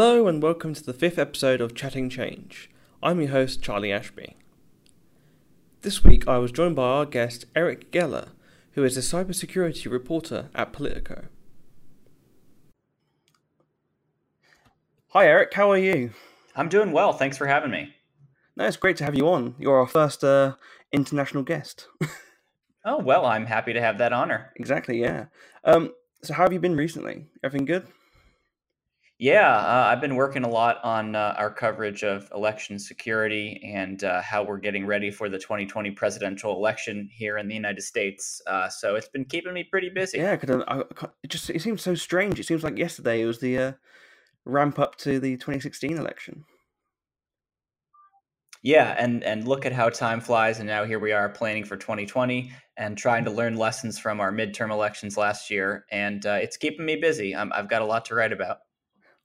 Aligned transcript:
Hello 0.00 0.28
and 0.28 0.40
welcome 0.40 0.74
to 0.74 0.84
the 0.84 0.92
fifth 0.92 1.18
episode 1.18 1.60
of 1.60 1.74
Chatting 1.74 2.08
Change. 2.08 2.70
I'm 3.02 3.20
your 3.20 3.30
host, 3.30 3.64
Charlie 3.64 3.90
Ashby. 3.90 4.36
This 5.82 6.04
week 6.04 6.28
I 6.28 6.38
was 6.38 6.52
joined 6.52 6.76
by 6.76 6.84
our 6.84 7.04
guest, 7.04 7.46
Eric 7.56 7.90
Geller, 7.90 8.28
who 8.74 8.84
is 8.84 8.96
a 8.96 9.00
cybersecurity 9.00 9.90
reporter 9.90 10.50
at 10.54 10.72
Politico. 10.72 11.24
Hi, 15.08 15.26
Eric, 15.26 15.52
how 15.54 15.68
are 15.72 15.76
you? 15.76 16.12
I'm 16.54 16.68
doing 16.68 16.92
well. 16.92 17.12
Thanks 17.12 17.36
for 17.36 17.48
having 17.48 17.72
me. 17.72 17.92
No, 18.54 18.66
it's 18.66 18.76
great 18.76 18.98
to 18.98 19.04
have 19.04 19.16
you 19.16 19.28
on. 19.28 19.56
You're 19.58 19.80
our 19.80 19.88
first 19.88 20.22
uh, 20.22 20.54
international 20.92 21.42
guest. 21.42 21.88
oh, 22.84 22.98
well, 22.98 23.26
I'm 23.26 23.46
happy 23.46 23.72
to 23.72 23.80
have 23.80 23.98
that 23.98 24.12
honor. 24.12 24.52
Exactly, 24.54 25.00
yeah. 25.00 25.24
Um, 25.64 25.92
so, 26.22 26.34
how 26.34 26.44
have 26.44 26.52
you 26.52 26.60
been 26.60 26.76
recently? 26.76 27.26
Everything 27.42 27.66
good? 27.66 27.88
Yeah, 29.20 29.52
uh, 29.52 29.88
I've 29.90 30.00
been 30.00 30.14
working 30.14 30.44
a 30.44 30.48
lot 30.48 30.78
on 30.84 31.16
uh, 31.16 31.34
our 31.36 31.50
coverage 31.50 32.04
of 32.04 32.30
election 32.32 32.78
security 32.78 33.60
and 33.64 34.04
uh, 34.04 34.22
how 34.22 34.44
we're 34.44 34.58
getting 34.58 34.86
ready 34.86 35.10
for 35.10 35.28
the 35.28 35.38
2020 35.38 35.90
presidential 35.90 36.54
election 36.54 37.08
here 37.12 37.38
in 37.38 37.48
the 37.48 37.54
United 37.54 37.82
States. 37.82 38.40
Uh, 38.46 38.68
so 38.68 38.94
it's 38.94 39.08
been 39.08 39.24
keeping 39.24 39.52
me 39.52 39.64
pretty 39.64 39.88
busy. 39.88 40.18
Yeah, 40.18 40.36
cause 40.36 40.62
I, 40.68 40.78
I, 40.78 41.08
it 41.24 41.30
just 41.30 41.50
it 41.50 41.60
seems 41.62 41.82
so 41.82 41.96
strange. 41.96 42.38
It 42.38 42.46
seems 42.46 42.62
like 42.62 42.78
yesterday 42.78 43.22
it 43.22 43.26
was 43.26 43.40
the 43.40 43.58
uh, 43.58 43.72
ramp 44.44 44.78
up 44.78 44.94
to 44.98 45.18
the 45.18 45.36
2016 45.36 45.98
election. 45.98 46.44
Yeah, 48.62 48.94
and 48.98 49.24
and 49.24 49.48
look 49.48 49.66
at 49.66 49.72
how 49.72 49.88
time 49.88 50.20
flies, 50.20 50.60
and 50.60 50.68
now 50.68 50.84
here 50.84 51.00
we 51.00 51.10
are 51.10 51.28
planning 51.28 51.64
for 51.64 51.76
2020 51.76 52.52
and 52.76 52.96
trying 52.96 53.24
to 53.24 53.32
learn 53.32 53.56
lessons 53.56 53.98
from 53.98 54.20
our 54.20 54.30
midterm 54.30 54.70
elections 54.70 55.16
last 55.16 55.50
year, 55.50 55.86
and 55.90 56.24
uh, 56.24 56.38
it's 56.40 56.56
keeping 56.56 56.86
me 56.86 56.94
busy. 56.94 57.34
i 57.34 57.44
have 57.56 57.68
got 57.68 57.82
a 57.82 57.84
lot 57.84 58.04
to 58.04 58.14
write 58.14 58.32
about. 58.32 58.58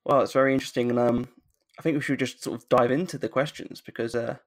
Well, 0.05 0.21
it's 0.21 0.33
very 0.33 0.53
interesting, 0.53 0.89
and 0.89 0.99
um, 0.99 1.29
I 1.79 1.81
think 1.81 1.95
we 1.95 2.01
should 2.01 2.19
just 2.19 2.43
sort 2.43 2.59
of 2.59 2.67
dive 2.69 2.91
into 2.91 3.17
the 3.17 3.29
questions 3.29 3.81
because 3.81 4.15
uh, 4.15 4.37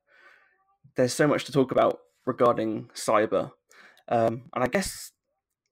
there's 0.97 1.15
so 1.15 1.27
much 1.27 1.45
to 1.45 1.53
talk 1.53 1.73
about 1.73 2.01
regarding 2.27 2.91
cyber, 2.95 3.53
um, 4.09 4.43
and 4.55 4.65
I 4.65 4.67
guess 4.67 5.13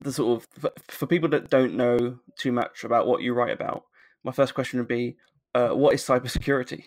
the 0.01 0.13
sort 0.13 0.43
of 0.43 0.73
for, 0.89 1.07
people 1.07 1.29
that 1.31 1.51
don't 1.51 1.75
know 1.75 2.19
too 2.39 2.53
much 2.53 2.85
about 2.85 3.07
what 3.07 3.23
you 3.23 3.35
write 3.35 3.53
about, 3.53 3.85
my 4.23 4.33
first 4.33 4.55
question 4.55 4.79
would 4.79 4.89
be, 4.89 5.17
uh, 5.55 5.71
what 5.71 5.95
is 5.95 6.03
cybersecurity? 6.03 6.85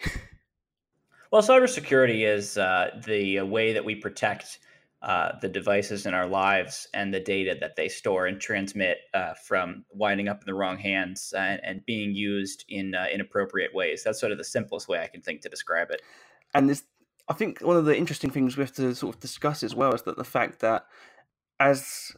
well, 1.31 1.41
cybersecurity 1.41 2.27
is 2.27 2.57
uh, 2.57 2.99
the 3.05 3.41
way 3.41 3.73
that 3.73 3.85
we 3.85 3.95
protect 3.95 4.59
uh, 5.01 5.33
the 5.41 5.49
devices 5.49 6.07
in 6.07 6.13
our 6.13 6.25
lives 6.27 6.87
and 6.93 7.13
the 7.13 7.19
data 7.19 7.55
that 7.59 7.75
they 7.75 7.87
store 7.87 8.25
and 8.25 8.41
transmit 8.41 8.97
uh, 9.13 9.33
from 9.35 9.85
winding 9.91 10.27
up 10.27 10.41
in 10.41 10.45
the 10.45 10.53
wrong 10.53 10.77
hands 10.77 11.33
and, 11.37 11.61
and 11.63 11.85
being 11.85 12.15
used 12.15 12.65
in 12.69 12.95
uh, 12.95 13.05
inappropriate 13.13 13.73
ways. 13.75 14.03
That's 14.03 14.19
sort 14.19 14.31
of 14.31 14.39
the 14.39 14.43
simplest 14.43 14.87
way 14.87 14.99
I 14.99 15.07
can 15.07 15.21
think 15.21 15.41
to 15.41 15.49
describe 15.49 15.91
it. 15.91 16.01
And 16.55 16.67
this, 16.67 16.83
I 17.29 17.33
think 17.33 17.59
one 17.59 17.77
of 17.77 17.85
the 17.85 17.95
interesting 17.95 18.31
things 18.31 18.57
we 18.57 18.63
have 18.63 18.73
to 18.73 18.95
sort 18.95 19.15
of 19.15 19.21
discuss 19.21 19.61
as 19.61 19.75
well 19.75 19.93
is 19.93 20.01
that 20.03 20.17
the 20.17 20.23
fact 20.23 20.61
that 20.61 20.85
as 21.59 22.11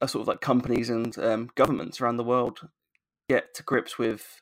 a 0.00 0.08
sort 0.08 0.22
of 0.22 0.28
like 0.28 0.40
companies 0.40 0.88
and 0.88 1.16
um, 1.18 1.50
governments 1.54 2.00
around 2.00 2.16
the 2.16 2.24
world 2.24 2.68
get 3.28 3.52
to 3.54 3.62
grips 3.62 3.98
with 3.98 4.40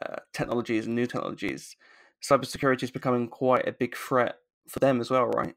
uh, 0.00 0.16
technologies 0.32 0.86
and 0.86 0.94
new 0.94 1.06
technologies, 1.06 1.76
cybersecurity 2.22 2.84
is 2.84 2.90
becoming 2.92 3.26
quite 3.26 3.66
a 3.66 3.72
big 3.72 3.96
threat 3.96 4.36
for 4.68 4.78
them 4.78 5.00
as 5.00 5.10
well, 5.10 5.26
right? 5.26 5.56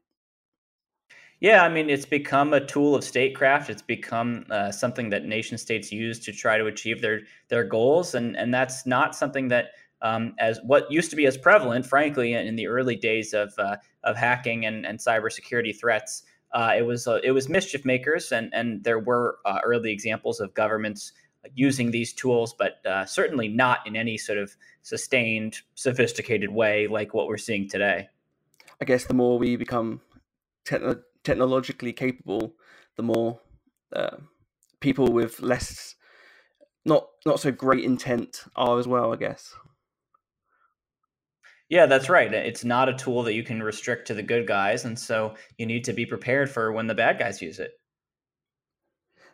Yeah, 1.40 1.62
I 1.62 1.68
mean, 1.68 1.88
it's 1.88 2.06
become 2.06 2.52
a 2.52 2.64
tool 2.64 2.96
of 2.96 3.04
statecraft. 3.04 3.70
It's 3.70 3.82
become 3.82 4.44
uh, 4.50 4.72
something 4.72 5.08
that 5.10 5.24
nation 5.24 5.56
states 5.56 5.92
use 5.92 6.18
to 6.20 6.32
try 6.32 6.58
to 6.58 6.66
achieve 6.66 7.00
their 7.00 7.20
their 7.48 7.64
goals, 7.64 8.14
and 8.14 8.36
and 8.36 8.52
that's 8.52 8.86
not 8.86 9.14
something 9.14 9.46
that 9.48 9.70
um, 10.02 10.34
as 10.38 10.58
what 10.64 10.90
used 10.90 11.10
to 11.10 11.16
be 11.16 11.26
as 11.26 11.36
prevalent, 11.36 11.86
frankly, 11.86 12.34
in 12.34 12.56
the 12.56 12.66
early 12.66 12.96
days 12.96 13.34
of 13.34 13.52
uh, 13.58 13.76
of 14.02 14.16
hacking 14.16 14.66
and 14.66 14.84
and 14.84 14.98
cybersecurity 14.98 15.78
threats. 15.78 16.24
Uh, 16.52 16.74
it 16.76 16.82
was 16.82 17.06
uh, 17.06 17.20
it 17.22 17.30
was 17.30 17.48
mischief 17.48 17.84
makers, 17.84 18.32
and 18.32 18.52
and 18.52 18.82
there 18.82 18.98
were 18.98 19.38
uh, 19.44 19.60
early 19.64 19.92
examples 19.92 20.40
of 20.40 20.52
governments 20.54 21.12
using 21.54 21.92
these 21.92 22.12
tools, 22.12 22.52
but 22.58 22.84
uh, 22.84 23.04
certainly 23.04 23.46
not 23.46 23.86
in 23.86 23.94
any 23.94 24.18
sort 24.18 24.38
of 24.38 24.56
sustained, 24.82 25.58
sophisticated 25.76 26.50
way 26.50 26.88
like 26.88 27.14
what 27.14 27.28
we're 27.28 27.36
seeing 27.36 27.68
today. 27.68 28.08
I 28.80 28.84
guess 28.84 29.04
the 29.04 29.14
more 29.14 29.38
we 29.38 29.56
become 29.56 30.00
technologically 31.28 31.92
capable, 31.92 32.54
the 32.96 33.02
more 33.02 33.38
uh, 33.94 34.16
people 34.80 35.12
with 35.12 35.40
less 35.40 35.94
not 36.86 37.06
not 37.26 37.38
so 37.38 37.52
great 37.52 37.84
intent 37.84 38.44
are 38.56 38.78
as 38.78 38.88
well. 38.88 39.12
I 39.12 39.16
guess. 39.16 39.54
Yeah, 41.68 41.84
that's 41.84 42.08
right. 42.08 42.32
It's 42.32 42.64
not 42.64 42.88
a 42.88 42.94
tool 42.94 43.22
that 43.24 43.34
you 43.34 43.44
can 43.44 43.62
restrict 43.62 44.06
to 44.06 44.14
the 44.14 44.22
good 44.22 44.46
guys, 44.46 44.86
and 44.86 44.98
so 44.98 45.34
you 45.58 45.66
need 45.66 45.84
to 45.84 45.92
be 45.92 46.06
prepared 46.06 46.50
for 46.50 46.72
when 46.72 46.86
the 46.86 46.94
bad 46.94 47.18
guys 47.18 47.42
use 47.42 47.58
it. 47.58 47.72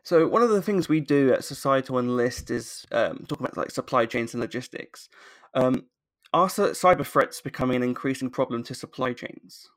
So 0.03 0.27
one 0.27 0.43
of 0.43 0.51
the 0.51 0.61
things 0.61 0.89
we 0.89 1.01
do 1.01 1.33
at 1.33 1.45
Societal 1.45 1.99
Analyst 1.99 2.51
is 2.51 2.85
um, 2.91 3.25
talk 3.29 3.39
about 3.39 3.57
like 3.57 3.71
supply 3.71 4.05
chains 4.05 4.35
and 4.35 4.41
logistics. 4.41 5.09
Um, 5.55 5.85
are 6.33 6.49
cyber 6.49 7.07
threats 7.07 7.41
becoming 7.41 7.77
an 7.77 7.85
increasing 7.85 8.29
problem 8.29 8.65
to 8.65 8.75
supply 8.75 9.13
chains? 9.13 9.71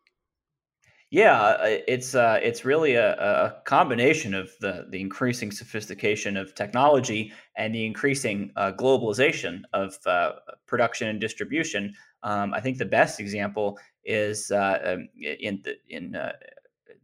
Yeah, 1.10 1.42
uh, 1.42 1.58
it's 1.88 2.16
uh, 2.16 2.38
it's 2.44 2.66
really 2.66 2.96
a, 2.96 3.14
a, 3.16 3.62
combination 3.64 4.34
of 4.34 4.52
the 4.60 4.88
the 4.90 5.00
increasing 5.00 5.52
sophistication 5.52 6.36
of 6.36 6.54
technology 6.54 7.32
and 7.56 7.74
the 7.74 7.86
increasing 7.86 8.52
uh, 8.58 8.74
globalization 8.74 9.62
of 9.74 9.96
uh, 10.06 10.34
production 10.66 11.08
and 11.08 11.22
distribution. 11.22 11.94
Um, 12.24 12.54
I 12.54 12.60
think 12.60 12.78
the 12.78 12.86
best 12.86 13.22
example 13.22 13.80
is 14.04 14.52
uh, 14.52 14.80
um, 14.84 15.10
in 15.22 15.62
the, 15.64 15.76
in 15.88 16.14
uh, 16.14 16.34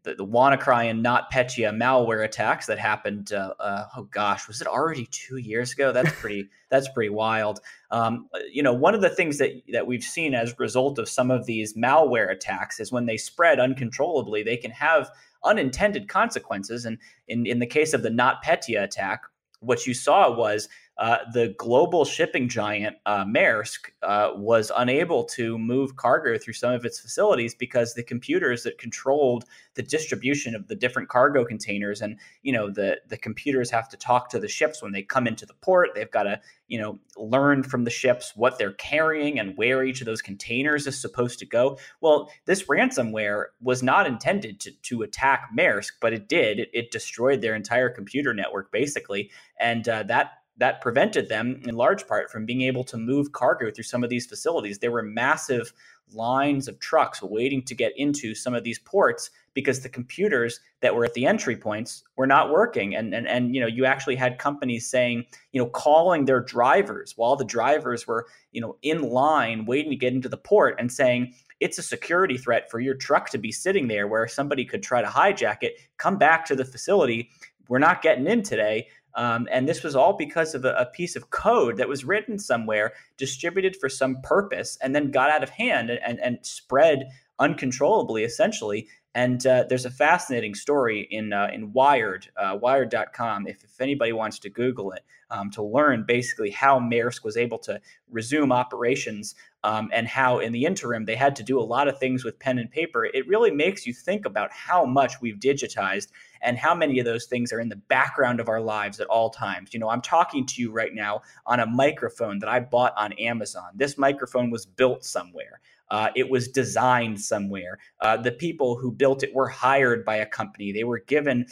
the, 0.03 0.15
the 0.15 0.25
WannaCry 0.25 0.89
and 0.89 1.03
NotPetya 1.03 1.73
malware 1.75 2.25
attacks 2.25 2.65
that 2.67 2.77
happened. 2.77 3.33
Uh, 3.33 3.53
uh, 3.59 3.85
oh 3.97 4.03
gosh, 4.03 4.47
was 4.47 4.61
it 4.61 4.67
already 4.67 5.05
two 5.07 5.37
years 5.37 5.73
ago? 5.73 5.91
That's 5.91 6.11
pretty. 6.19 6.49
that's 6.69 6.89
pretty 6.89 7.09
wild. 7.09 7.59
Um, 7.91 8.27
you 8.51 8.61
know, 8.61 8.73
one 8.73 8.93
of 8.93 9.01
the 9.01 9.09
things 9.09 9.37
that 9.37 9.61
that 9.71 9.87
we've 9.87 10.03
seen 10.03 10.33
as 10.35 10.51
a 10.51 10.55
result 10.57 10.99
of 10.99 11.09
some 11.09 11.31
of 11.31 11.45
these 11.45 11.73
malware 11.75 12.31
attacks 12.31 12.79
is 12.79 12.91
when 12.91 13.05
they 13.05 13.17
spread 13.17 13.59
uncontrollably, 13.59 14.43
they 14.43 14.57
can 14.57 14.71
have 14.71 15.09
unintended 15.43 16.07
consequences. 16.07 16.85
And 16.85 16.97
in 17.27 17.45
in 17.45 17.59
the 17.59 17.67
case 17.67 17.93
of 17.93 18.03
the 18.03 18.09
NotPetya 18.09 18.83
attack, 18.83 19.23
what 19.61 19.87
you 19.87 19.93
saw 19.93 20.33
was 20.35 20.67
uh, 20.97 21.17
the 21.33 21.55
global 21.57 22.05
shipping 22.05 22.47
giant 22.47 22.97
uh, 23.07 23.25
Maersk 23.25 23.89
uh, 24.03 24.29
was 24.35 24.71
unable 24.77 25.23
to 25.23 25.57
move 25.57 25.95
cargo 25.95 26.37
through 26.37 26.53
some 26.53 26.71
of 26.71 26.85
its 26.85 26.99
facilities 26.99 27.55
because 27.55 27.93
the 27.93 28.03
computers 28.03 28.61
that 28.63 28.77
controlled 28.77 29.45
the 29.73 29.81
distribution 29.81 30.53
of 30.53 30.67
the 30.67 30.75
different 30.75 31.09
cargo 31.09 31.43
containers 31.43 32.01
and 32.01 32.19
you 32.43 32.53
know 32.53 32.69
the 32.69 32.99
the 33.07 33.17
computers 33.17 33.71
have 33.71 33.89
to 33.89 33.97
talk 33.97 34.29
to 34.29 34.39
the 34.39 34.47
ships 34.47 34.83
when 34.83 34.91
they 34.91 35.01
come 35.01 35.25
into 35.25 35.47
the 35.47 35.55
port. 35.55 35.89
They've 35.95 36.11
got 36.11 36.23
to 36.23 36.39
you 36.67 36.79
know 36.79 36.99
learn 37.17 37.63
from 37.63 37.85
the 37.85 37.89
ships 37.89 38.33
what 38.35 38.59
they're 38.59 38.73
carrying 38.73 39.39
and 39.39 39.57
where 39.57 39.83
each 39.83 39.99
of 39.99 40.05
those 40.05 40.21
containers 40.21 40.85
is 40.85 40.99
supposed 40.99 41.39
to 41.39 41.45
go. 41.47 41.79
Well, 42.01 42.29
this 42.45 42.63
ransomware 42.63 43.45
was 43.59 43.81
not 43.81 44.05
intended 44.05 44.59
to 44.59 44.71
to 44.83 45.01
attack 45.01 45.49
Maersk, 45.57 45.93
but 45.99 46.13
it 46.13 46.29
did. 46.29 46.59
It, 46.59 46.69
it 46.71 46.91
destroyed 46.91 47.41
their 47.41 47.55
entire 47.55 47.89
computer 47.89 48.31
network 48.31 48.71
basically, 48.71 49.31
and 49.59 49.89
uh, 49.89 50.03
that 50.03 50.33
that 50.57 50.81
prevented 50.81 51.29
them 51.29 51.61
in 51.65 51.75
large 51.75 52.07
part 52.07 52.29
from 52.29 52.45
being 52.45 52.61
able 52.61 52.83
to 52.83 52.97
move 52.97 53.31
cargo 53.31 53.71
through 53.71 53.83
some 53.83 54.03
of 54.03 54.09
these 54.09 54.25
facilities. 54.25 54.79
There 54.79 54.91
were 54.91 55.01
massive 55.01 55.73
lines 56.13 56.67
of 56.67 56.79
trucks 56.79 57.23
waiting 57.23 57.63
to 57.63 57.73
get 57.73 57.97
into 57.97 58.35
some 58.35 58.53
of 58.53 58.63
these 58.63 58.77
ports 58.77 59.31
because 59.55 59.81
the 59.81 59.89
computers 59.89 60.59
that 60.81 60.93
were 60.93 61.05
at 61.05 61.13
the 61.13 61.25
entry 61.25 61.55
points 61.55 62.03
were 62.17 62.27
not 62.27 62.51
working. 62.51 62.95
And 62.95 63.13
and 63.13 63.27
and 63.27 63.55
you 63.55 63.61
know 63.61 63.67
you 63.67 63.85
actually 63.85 64.15
had 64.15 64.37
companies 64.37 64.87
saying 64.87 65.25
you 65.51 65.61
know 65.61 65.69
calling 65.69 66.25
their 66.25 66.41
drivers 66.41 67.13
while 67.15 67.35
the 67.35 67.45
drivers 67.45 68.05
were 68.05 68.27
you 68.51 68.61
know 68.61 68.77
in 68.83 69.01
line 69.01 69.65
waiting 69.65 69.91
to 69.91 69.97
get 69.97 70.13
into 70.13 70.29
the 70.29 70.37
port 70.37 70.75
and 70.79 70.91
saying 70.91 71.33
it's 71.59 71.77
a 71.77 71.83
security 71.83 72.37
threat 72.37 72.69
for 72.69 72.79
your 72.79 72.95
truck 72.95 73.29
to 73.29 73.37
be 73.37 73.51
sitting 73.51 73.87
there 73.87 74.07
where 74.07 74.27
somebody 74.27 74.65
could 74.65 74.83
try 74.83 75.01
to 75.01 75.07
hijack 75.07 75.57
it. 75.61 75.79
Come 75.97 76.17
back 76.17 76.45
to 76.45 76.55
the 76.55 76.65
facility. 76.65 77.29
We're 77.69 77.79
not 77.79 78.01
getting 78.01 78.27
in 78.27 78.43
today 78.43 78.87
um, 79.15 79.47
and 79.51 79.67
this 79.67 79.83
was 79.83 79.95
all 79.95 80.13
because 80.13 80.55
of 80.55 80.65
a, 80.65 80.73
a, 80.73 80.85
piece 80.85 81.15
of 81.15 81.29
code 81.29 81.77
that 81.77 81.87
was 81.87 82.03
written 82.03 82.39
somewhere, 82.39 82.93
distributed 83.17 83.75
for 83.75 83.87
some 83.87 84.21
purpose, 84.21 84.77
and 84.81 84.95
then 84.95 85.11
got 85.11 85.29
out 85.29 85.43
of 85.43 85.49
hand 85.49 85.89
and, 85.89 85.99
and, 86.03 86.19
and 86.19 86.39
spread 86.41 87.09
uncontrollably, 87.39 88.23
essentially. 88.23 88.87
And 89.15 89.45
uh, 89.45 89.65
there's 89.69 89.85
a 89.85 89.91
fascinating 89.91 90.55
story 90.55 91.07
in 91.11 91.33
uh, 91.33 91.49
in 91.53 91.71
Wired, 91.71 92.29
uh, 92.35 92.57
Wired.com. 92.59 93.45
If, 93.45 93.63
if 93.63 93.79
anybody 93.79 94.11
wants 94.11 94.39
to 94.39 94.49
Google 94.49 94.91
it 94.91 95.05
um, 95.29 95.51
to 95.51 95.61
learn 95.61 96.05
basically 96.07 96.49
how 96.49 96.79
Maersk 96.79 97.23
was 97.23 97.37
able 97.37 97.59
to 97.59 97.79
resume 98.09 98.51
operations 98.51 99.35
um, 99.63 99.89
and 99.93 100.07
how 100.07 100.39
in 100.39 100.51
the 100.51 100.65
interim 100.65 101.05
they 101.05 101.15
had 101.15 101.35
to 101.37 101.43
do 101.43 101.59
a 101.59 101.63
lot 101.63 101.87
of 101.87 101.97
things 101.97 102.23
with 102.23 102.39
pen 102.39 102.59
and 102.59 102.69
paper, 102.69 103.05
it 103.05 103.27
really 103.27 103.51
makes 103.51 103.85
you 103.85 103.93
think 103.93 104.25
about 104.25 104.51
how 104.51 104.85
much 104.85 105.21
we've 105.21 105.39
digitized 105.39 106.09
and 106.41 106.57
how 106.57 106.75
many 106.75 106.99
of 106.99 107.05
those 107.05 107.25
things 107.25 107.53
are 107.53 107.59
in 107.59 107.69
the 107.69 107.75
background 107.75 108.39
of 108.39 108.49
our 108.49 108.61
lives 108.61 108.99
at 108.99 109.07
all 109.07 109.29
times. 109.29 109.73
You 109.73 109.79
know, 109.79 109.89
I'm 109.89 110.01
talking 110.01 110.45
to 110.45 110.61
you 110.61 110.71
right 110.71 110.93
now 110.93 111.21
on 111.45 111.59
a 111.59 111.65
microphone 111.65 112.39
that 112.39 112.49
I 112.49 112.59
bought 112.59 112.93
on 112.97 113.13
Amazon. 113.13 113.71
This 113.75 113.97
microphone 113.97 114.51
was 114.51 114.65
built 114.65 115.05
somewhere. 115.05 115.61
Uh, 115.89 116.09
it 116.15 116.29
was 116.29 116.47
designed 116.47 117.21
somewhere. 117.21 117.77
Uh, 118.01 118.17
the 118.17 118.31
people 118.31 118.75
who 118.75 118.91
built 118.91 119.23
it 119.23 119.33
were 119.33 119.47
hired 119.47 120.03
by 120.03 120.15
a 120.15 120.25
company. 120.25 120.71
They 120.71 120.83
were 120.83 120.99
given 120.99 121.45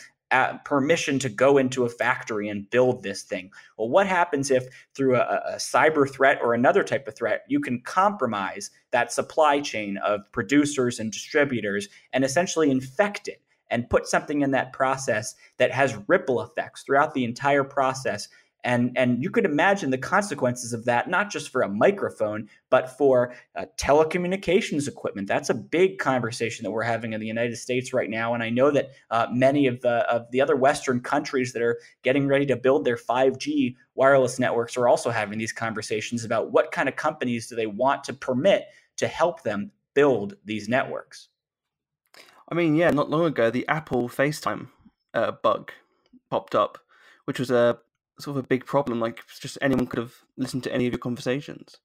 permission 0.64 1.20
to 1.20 1.30
go 1.30 1.58
into 1.58 1.84
a 1.84 1.90
factory 1.90 2.48
and 2.48 2.70
build 2.70 3.04
this 3.04 3.24
thing. 3.24 3.52
Well, 3.78 3.90
what 3.90 4.08
happens 4.08 4.50
if 4.50 4.66
through 4.96 5.18
a, 5.18 5.42
a, 5.54 5.56
cyber 5.58 6.10
threat 6.10 6.40
or 6.42 6.54
another 6.54 6.84
type 6.84 7.08
of 7.08 7.16
threat, 7.16 7.44
you 7.48 7.60
can 7.60 7.82
compromise 7.82 8.72
that 8.92 9.12
supply 9.12 9.60
chain 9.60 9.98
of 9.98 10.22
producers 10.32 11.00
and 11.00 11.12
distributors 11.12 11.90
and 12.14 12.24
essentially 12.24 12.72
infect 12.72 13.28
it? 13.28 13.42
and 13.72 13.90
put 13.90 14.06
something 14.06 14.42
in 14.42 14.52
that 14.52 14.74
process 14.74 15.34
that 15.58 15.72
has 15.72 15.98
ripple 16.08 16.42
effects 16.42 16.84
throughout 16.84 17.14
the 17.14 17.24
entire 17.24 17.64
process 17.64 18.28
and 18.64 18.92
and 18.96 19.24
you 19.24 19.30
could 19.30 19.46
imagine 19.46 19.90
the 19.90 19.98
consequences 19.98 20.74
of 20.74 20.86
that 20.86 21.10
not 21.10 21.30
just 21.30 21.50
for 21.50 21.62
a 21.62 21.70
microphone 21.70 22.48
but 22.70 22.98
for 22.98 23.34
uh, 23.56 23.66
telecommunications 23.78 24.88
equipment. 24.88 25.28
That's 25.28 25.50
a 25.50 25.54
big 25.54 25.98
conversation 26.00 26.64
that 26.64 26.72
we're 26.72 26.84
having 26.84 27.14
in 27.14 27.20
the 27.20 27.28
united 27.28 27.56
states 27.58 27.94
right 27.94 28.10
now 28.10 28.34
and 28.34 28.44
i 28.44 28.50
know 28.50 28.72
that 28.72 28.92
uh, 29.10 29.28
many 29.32 29.68
of 29.68 29.82
the 29.82 30.10
of 30.12 30.30
the 30.32 30.42
other 30.42 30.56
western 30.56 31.00
countries 31.00 31.54
that 31.54 31.62
are 31.62 31.80
getting 32.04 32.28
ready 32.28 32.46
to 32.46 32.56
build 32.56 32.86
their 32.86 32.98
5g 32.98 33.76
wireless 33.96 34.40
networks 34.40 34.78
are 34.78 34.88
also 34.88 35.10
having 35.10 35.38
these 35.38 35.54
conversations 35.54 36.24
about 36.24 36.52
what 36.52 36.72
kind 36.72 36.88
of 36.88 36.96
companies 36.96 37.48
do 37.48 37.56
they 37.56 37.68
want 37.68 38.04
to 38.04 38.14
permit 38.14 38.66
to 38.98 39.08
help 39.08 39.44
them 39.44 39.72
build 39.94 40.36
these 40.46 40.70
networks. 40.70 41.30
I 42.50 42.56
mean 42.56 42.76
yeah 42.76 42.92
not 42.92 43.10
long 43.10 43.26
ago 43.26 43.50
the 43.50 43.68
apple 43.68 44.10
facetime 44.10 44.68
uh, 45.14 45.32
bug 45.32 45.72
popped 46.30 46.56
up 46.56 46.78
which 47.26 47.40
was 47.40 47.52
a 47.52 47.78
sort 48.20 48.38
of 48.38 48.44
a 48.44 48.48
big 48.48 48.66
problem. 48.66 49.00
Like 49.00 49.22
just 49.40 49.58
anyone 49.62 49.88
could 49.88 50.00
have 50.00 50.14
listened 50.38 50.64
to 50.64 50.74
any 50.74 50.88
of 50.88 50.94
your 50.94 51.00
conversations. 51.00 51.78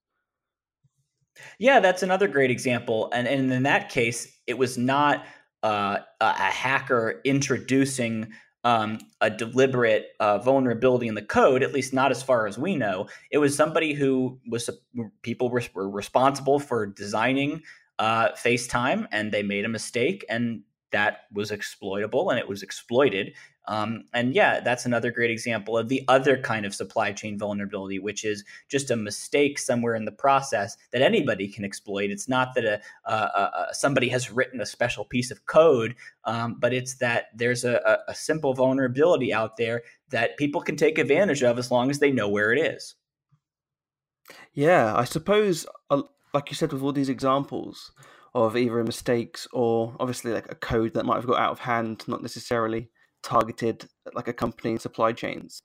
Yeah, 1.58 1.80
that's 1.80 2.02
another 2.02 2.28
great 2.28 2.50
example. 2.50 3.10
And, 3.12 3.28
and 3.28 3.52
in 3.52 3.62
that 3.64 3.90
case, 3.90 4.38
it 4.46 4.56
was 4.56 4.78
not 4.78 5.26
uh, 5.62 5.98
a 6.20 6.32
hacker 6.32 7.20
introducing 7.24 8.32
um, 8.64 8.98
a 9.20 9.30
deliberate 9.30 10.08
uh, 10.18 10.38
vulnerability 10.38 11.06
in 11.06 11.14
the 11.14 11.22
code, 11.22 11.62
at 11.62 11.72
least 11.72 11.94
not 11.94 12.10
as 12.10 12.22
far 12.22 12.48
as 12.48 12.58
we 12.58 12.74
know. 12.74 13.06
It 13.30 13.38
was 13.38 13.54
somebody 13.54 13.92
who 13.92 14.40
was 14.48 14.68
people 15.22 15.50
were, 15.50 15.62
were 15.72 15.88
responsible 15.88 16.58
for 16.58 16.86
designing 16.86 17.62
uh, 18.00 18.30
FaceTime, 18.30 19.06
and 19.12 19.30
they 19.30 19.44
made 19.44 19.64
a 19.64 19.68
mistake, 19.68 20.24
and 20.28 20.62
that 20.96 21.24
was 21.30 21.50
exploitable, 21.50 22.30
and 22.30 22.38
it 22.38 22.48
was 22.48 22.62
exploited. 22.62 23.34
Um, 23.68 24.04
and 24.14 24.32
yeah, 24.32 24.60
that's 24.60 24.86
another 24.86 25.10
great 25.10 25.30
example 25.30 25.76
of 25.76 25.90
the 25.90 26.02
other 26.08 26.38
kind 26.40 26.64
of 26.64 26.74
supply 26.74 27.12
chain 27.12 27.38
vulnerability, 27.38 27.98
which 27.98 28.24
is 28.24 28.44
just 28.70 28.90
a 28.90 28.96
mistake 28.96 29.58
somewhere 29.58 29.94
in 29.94 30.06
the 30.06 30.12
process 30.12 30.78
that 30.92 31.02
anybody 31.02 31.48
can 31.48 31.66
exploit. 31.66 32.10
It's 32.10 32.30
not 32.30 32.54
that 32.54 32.64
a, 32.64 32.80
a, 33.04 33.12
a 33.12 33.66
somebody 33.72 34.08
has 34.08 34.32
written 34.32 34.62
a 34.62 34.66
special 34.66 35.04
piece 35.04 35.30
of 35.30 35.44
code, 35.44 35.96
um, 36.24 36.56
but 36.58 36.72
it's 36.72 36.94
that 36.94 37.26
there's 37.34 37.64
a, 37.64 37.98
a 38.08 38.14
simple 38.14 38.54
vulnerability 38.54 39.34
out 39.34 39.58
there 39.58 39.82
that 40.08 40.38
people 40.38 40.62
can 40.62 40.76
take 40.76 40.96
advantage 40.96 41.42
of 41.42 41.58
as 41.58 41.70
long 41.70 41.90
as 41.90 41.98
they 41.98 42.10
know 42.10 42.28
where 42.28 42.54
it 42.54 42.74
is. 42.74 42.94
Yeah, 44.54 44.96
I 44.96 45.04
suppose, 45.04 45.66
uh, 45.90 46.02
like 46.32 46.48
you 46.48 46.56
said, 46.56 46.72
with 46.72 46.82
all 46.82 46.92
these 46.92 47.10
examples 47.10 47.92
of 48.36 48.54
either 48.54 48.84
mistakes 48.84 49.48
or 49.50 49.96
obviously 49.98 50.30
like 50.30 50.52
a 50.52 50.54
code 50.54 50.92
that 50.92 51.06
might 51.06 51.16
have 51.16 51.26
got 51.26 51.40
out 51.40 51.52
of 51.52 51.60
hand, 51.60 52.04
not 52.06 52.20
necessarily 52.20 52.90
targeted 53.22 53.88
like 54.12 54.28
a 54.28 54.32
company 54.32 54.72
and 54.72 54.80
supply 54.80 55.12
chains. 55.12 55.62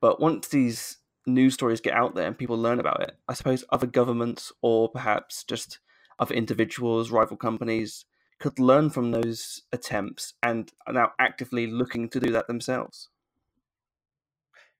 But 0.00 0.20
once 0.20 0.48
these 0.48 0.98
news 1.26 1.54
stories 1.54 1.80
get 1.80 1.94
out 1.94 2.16
there 2.16 2.26
and 2.26 2.36
people 2.36 2.58
learn 2.58 2.80
about 2.80 3.02
it, 3.02 3.12
I 3.28 3.34
suppose 3.34 3.64
other 3.70 3.86
governments 3.86 4.50
or 4.62 4.88
perhaps 4.88 5.44
just 5.44 5.78
other 6.18 6.34
individuals, 6.34 7.12
rival 7.12 7.36
companies 7.36 8.04
could 8.40 8.58
learn 8.58 8.90
from 8.90 9.12
those 9.12 9.62
attempts 9.72 10.34
and 10.42 10.72
are 10.88 10.92
now 10.92 11.12
actively 11.20 11.68
looking 11.68 12.08
to 12.08 12.18
do 12.18 12.32
that 12.32 12.48
themselves. 12.48 13.10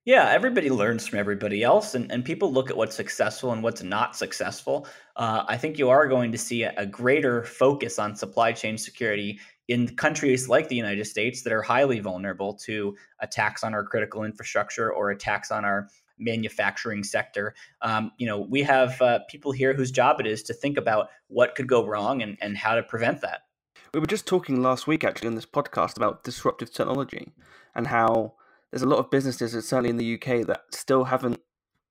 Yeah, 0.09 0.31
everybody 0.31 0.71
learns 0.71 1.07
from 1.07 1.19
everybody 1.19 1.63
else, 1.63 1.95
and, 1.95 2.11
and 2.11 2.25
people 2.25 2.51
look 2.51 2.71
at 2.71 2.77
what's 2.79 2.97
successful 2.97 3.53
and 3.53 3.63
what's 3.63 3.83
not 3.83 4.17
successful. 4.17 4.87
Uh, 5.17 5.45
I 5.47 5.59
think 5.59 5.79
you 5.79 5.91
are 5.91 6.09
going 6.09 6.33
to 6.33 6.39
see 6.39 6.63
a, 6.63 6.73
a, 6.79 6.87
greater 6.87 7.45
focus 7.45 7.99
on 7.99 8.17
supply 8.17 8.53
chain 8.53 8.79
security 8.79 9.39
in 9.69 9.95
countries 9.97 10.49
like 10.49 10.69
the 10.69 10.77
United 10.77 11.05
States 11.05 11.43
that 11.43 11.53
are 11.53 11.61
highly 11.61 12.01
vulnerable 12.01 12.55
to 12.55 12.97
attacks 13.21 13.63
on 13.63 13.75
our 13.75 13.85
critical 13.85 14.25
infrastructure 14.25 14.91
or 14.91 15.11
attacks 15.11 15.51
on 15.51 15.67
our 15.67 15.89
manufacturing 16.19 17.05
sector. 17.05 17.55
Um, 17.83 18.11
you 18.17 18.27
know, 18.27 18.41
we 18.41 18.63
have 18.63 19.03
uh, 19.03 19.19
people 19.29 19.53
here 19.53 19.75
whose 19.75 19.91
job 19.91 20.21
it 20.21 20.27
is 20.27 20.43
to 20.45 20.55
think 20.55 20.79
about 20.79 21.11
what 21.27 21.55
could 21.55 21.69
go 21.69 21.87
wrong 21.87 22.23
and, 22.23 22.39
and 22.41 22.57
how 22.57 22.77
to 22.77 22.83
prevent 22.83 23.21
that. 23.21 23.43
We 23.93 24.01
were 24.01 24.07
just 24.07 24.27
talking 24.27 24.63
last 24.63 24.87
week, 24.87 25.05
actually, 25.05 25.29
on 25.29 25.35
this 25.35 25.45
podcast 25.45 25.99
about 25.99 26.25
disruptive 26.25 26.73
technology 26.73 27.31
and 27.75 27.89
how 27.89 28.37
there's 28.71 28.83
a 28.83 28.89
lot 28.89 28.99
of 28.99 29.11
businesses, 29.11 29.53
certainly 29.67 29.91
in 29.91 29.97
the 29.97 30.15
UK, 30.15 30.47
that 30.47 30.63
still 30.73 31.05
haven't 31.05 31.41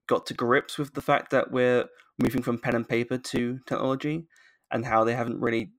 got 0.07 0.25
to 0.25 0.33
grips 0.33 0.77
with 0.77 0.93
the 0.93 1.01
fact 1.01 1.31
that 1.31 1.51
we're 1.51 1.85
moving 2.21 2.41
from 2.41 2.57
pen 2.57 2.75
and 2.75 2.87
paper 2.87 3.17
to 3.17 3.59
technology 3.65 4.27
and 4.71 4.85
how 4.85 5.03
they 5.03 5.13
haven't 5.13 5.39
really 5.39 5.71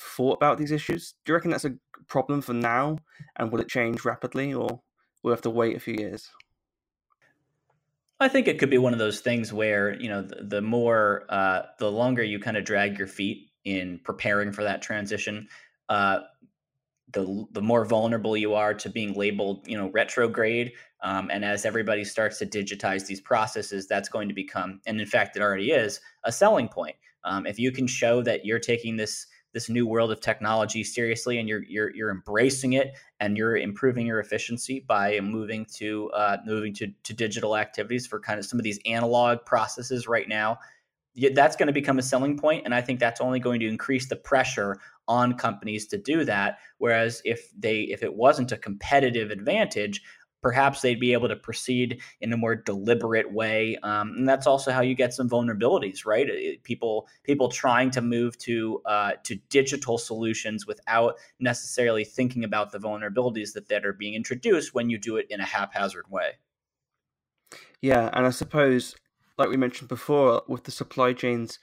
thought 0.00 0.36
about 0.36 0.58
these 0.58 0.72
issues? 0.72 1.14
Do 1.24 1.32
you 1.32 1.34
reckon 1.34 1.50
that's 1.50 1.64
a 1.64 1.76
problem 2.08 2.40
for 2.40 2.54
now, 2.54 2.98
and 3.36 3.52
will 3.52 3.60
it 3.60 3.68
change 3.68 4.04
rapidly, 4.04 4.52
or 4.52 4.80
we'll 5.22 5.34
have 5.34 5.42
to 5.42 5.50
wait 5.50 5.76
a 5.76 5.80
few 5.80 5.94
years? 5.94 6.28
I 8.18 8.28
think 8.28 8.48
it 8.48 8.58
could 8.58 8.70
be 8.70 8.78
one 8.78 8.92
of 8.92 8.98
those 8.98 9.20
things 9.20 9.52
where 9.52 9.98
you 10.00 10.08
know 10.08 10.22
the, 10.22 10.44
the 10.44 10.60
more 10.60 11.24
uh, 11.28 11.62
the 11.78 11.90
longer 11.90 12.22
you 12.22 12.38
kind 12.38 12.56
of 12.56 12.64
drag 12.64 12.98
your 12.98 13.06
feet 13.06 13.50
in 13.64 14.00
preparing 14.04 14.52
for 14.52 14.64
that 14.64 14.82
transition, 14.82 15.48
uh, 15.88 16.20
the 17.12 17.46
the 17.52 17.62
more 17.62 17.84
vulnerable 17.84 18.36
you 18.36 18.54
are 18.54 18.74
to 18.74 18.88
being 18.88 19.14
labeled 19.14 19.66
you 19.66 19.76
know 19.76 19.90
retrograde. 19.90 20.72
Um, 21.02 21.30
and 21.32 21.44
as 21.44 21.64
everybody 21.64 22.04
starts 22.04 22.38
to 22.38 22.46
digitize 22.46 23.06
these 23.06 23.22
processes, 23.22 23.88
that's 23.88 24.10
going 24.10 24.28
to 24.28 24.34
become, 24.34 24.80
and 24.86 25.00
in 25.00 25.06
fact, 25.06 25.34
it 25.34 25.40
already 25.42 25.70
is, 25.70 25.98
a 26.24 26.32
selling 26.32 26.68
point. 26.68 26.96
Um, 27.24 27.46
if 27.46 27.58
you 27.58 27.72
can 27.72 27.86
show 27.86 28.22
that 28.22 28.44
you're 28.44 28.58
taking 28.58 28.96
this 28.96 29.26
this 29.52 29.68
new 29.68 29.86
world 29.86 30.12
of 30.12 30.20
technology 30.20 30.84
seriously 30.84 31.38
and 31.38 31.48
you're 31.48 31.62
you're 31.64 31.94
you're 31.94 32.10
embracing 32.10 32.74
it 32.74 32.96
and 33.18 33.36
you're 33.36 33.56
improving 33.56 34.06
your 34.06 34.20
efficiency 34.20 34.84
by 34.86 35.18
moving 35.20 35.66
to 35.76 36.10
uh, 36.10 36.36
moving 36.46 36.72
to 36.74 36.88
to 37.02 37.12
digital 37.12 37.56
activities 37.56 38.06
for 38.06 38.20
kind 38.20 38.38
of 38.38 38.46
some 38.46 38.58
of 38.58 38.64
these 38.64 38.78
analog 38.86 39.38
processes 39.44 40.06
right 40.06 40.28
now 40.28 40.58
that's 41.34 41.56
going 41.56 41.66
to 41.66 41.72
become 41.72 41.98
a 41.98 42.02
selling 42.02 42.38
point 42.38 42.62
and 42.64 42.72
i 42.72 42.80
think 42.80 43.00
that's 43.00 43.20
only 43.20 43.40
going 43.40 43.58
to 43.58 43.66
increase 43.66 44.08
the 44.08 44.14
pressure 44.14 44.76
on 45.10 45.34
companies 45.34 45.86
to 45.86 45.98
do 45.98 46.24
that 46.24 46.58
whereas 46.78 47.20
if 47.24 47.50
they 47.58 47.80
if 47.80 48.02
it 48.02 48.14
wasn't 48.14 48.52
a 48.52 48.56
competitive 48.56 49.30
advantage 49.30 50.00
perhaps 50.42 50.80
they'd 50.80 51.00
be 51.00 51.12
able 51.12 51.28
to 51.28 51.36
proceed 51.36 52.00
in 52.20 52.32
a 52.32 52.36
more 52.36 52.54
deliberate 52.54 53.30
way. 53.32 53.76
Um, 53.82 54.14
and 54.16 54.28
that's 54.28 54.46
also 54.46 54.72
how 54.72 54.80
you 54.80 54.94
get 54.94 55.12
some 55.12 55.28
vulnerabilities, 55.28 56.06
right? 56.06 56.28
People 56.62 57.08
people 57.24 57.48
trying 57.48 57.90
to 57.92 58.00
move 58.00 58.38
to 58.38 58.80
uh, 58.86 59.12
to 59.24 59.36
digital 59.48 59.98
solutions 59.98 60.66
without 60.66 61.16
necessarily 61.38 62.04
thinking 62.04 62.44
about 62.44 62.72
the 62.72 62.78
vulnerabilities 62.78 63.52
that 63.54 63.68
that 63.68 63.84
are 63.84 63.92
being 63.92 64.14
introduced 64.14 64.74
when 64.74 64.90
you 64.90 64.98
do 64.98 65.16
it 65.16 65.26
in 65.30 65.40
a 65.40 65.46
haphazard 65.46 66.06
way. 66.10 66.32
Yeah, 67.82 68.10
and 68.12 68.26
I 68.26 68.30
suppose, 68.30 68.94
like 69.38 69.48
we 69.48 69.56
mentioned 69.56 69.88
before, 69.88 70.42
with 70.46 70.64
the 70.64 70.70
supply 70.70 71.12
chains, 71.12 71.58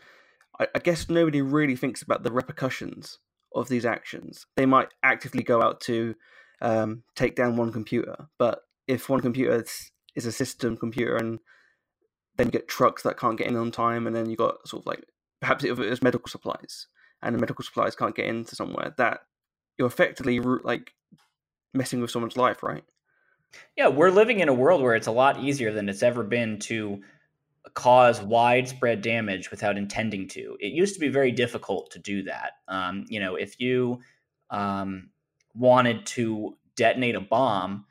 I, 0.60 0.68
I 0.76 0.80
guess 0.80 1.10
nobody 1.10 1.42
really 1.42 1.76
thinks 1.76 2.02
about 2.02 2.24
the 2.24 2.32
repercussions 2.32 3.20
of 3.54 3.70
these 3.70 3.86
actions. 3.86 4.46
They 4.56 4.66
might 4.66 4.90
actively 5.04 5.44
go 5.44 5.62
out 5.62 5.82
to 5.82 6.16
um, 6.62 7.04
take 7.16 7.36
down 7.36 7.58
one 7.58 7.72
computer, 7.72 8.28
but 8.38 8.62
if 8.88 9.10
one 9.10 9.22
computer 9.22 9.64
is 10.16 10.26
a 10.26 10.32
system 10.32 10.78
computer 10.78 11.16
and 11.16 11.40
then 12.38 12.48
you 12.48 12.52
get 12.52 12.68
trucks 12.68 13.04
that 13.04 13.20
can't 13.20 13.38
get 13.38 13.48
in 13.48 13.56
on 13.56 13.72
time, 13.72 14.08
and 14.08 14.16
then 14.16 14.30
you 14.30 14.36
got 14.36 14.68
sort 14.68 14.84
of 14.84 14.88
like 14.88 15.04
perhaps 15.42 15.64
it 15.64 15.76
was 15.76 16.04
medical 16.04 16.30
supplies, 16.30 16.88
and 17.22 17.36
the 17.36 17.40
medical 17.40 17.64
supplies 17.64 17.96
can't 17.96 18.16
get 18.16 18.26
into 18.28 18.56
somewhere. 18.56 18.94
That 18.98 19.22
you're 19.78 19.88
effectively 19.88 20.40
like 20.40 20.92
messing 21.74 22.00
with 22.00 22.12
someone's 22.12 22.38
life, 22.38 22.64
right? 22.64 22.84
Yeah, 23.76 23.88
we're 23.88 24.12
living 24.12 24.40
in 24.40 24.50
a 24.50 24.54
world 24.54 24.82
where 24.82 24.96
it's 24.96 25.08
a 25.08 25.12
lot 25.12 25.40
easier 25.44 25.74
than 25.74 25.90
it's 25.90 26.04
ever 26.04 26.24
been 26.24 26.60
to 26.60 27.02
cause 27.74 28.22
widespread 28.22 29.02
damage 29.02 29.52
without 29.52 29.78
intending 29.78 30.28
to. 30.30 30.58
It 30.60 30.74
used 30.74 30.94
to 30.94 31.00
be 31.00 31.10
very 31.10 31.32
difficult 31.32 31.92
to 31.92 32.00
do 32.00 32.24
that. 32.24 32.54
Um, 32.68 33.06
you 33.10 33.20
know, 33.20 33.36
if 33.36 33.60
you 33.60 34.00
um, 34.50 35.10
wanted 35.54 36.06
to 36.08 36.58
detonate 36.76 37.16
a 37.16 37.22
bomb, 37.22 37.86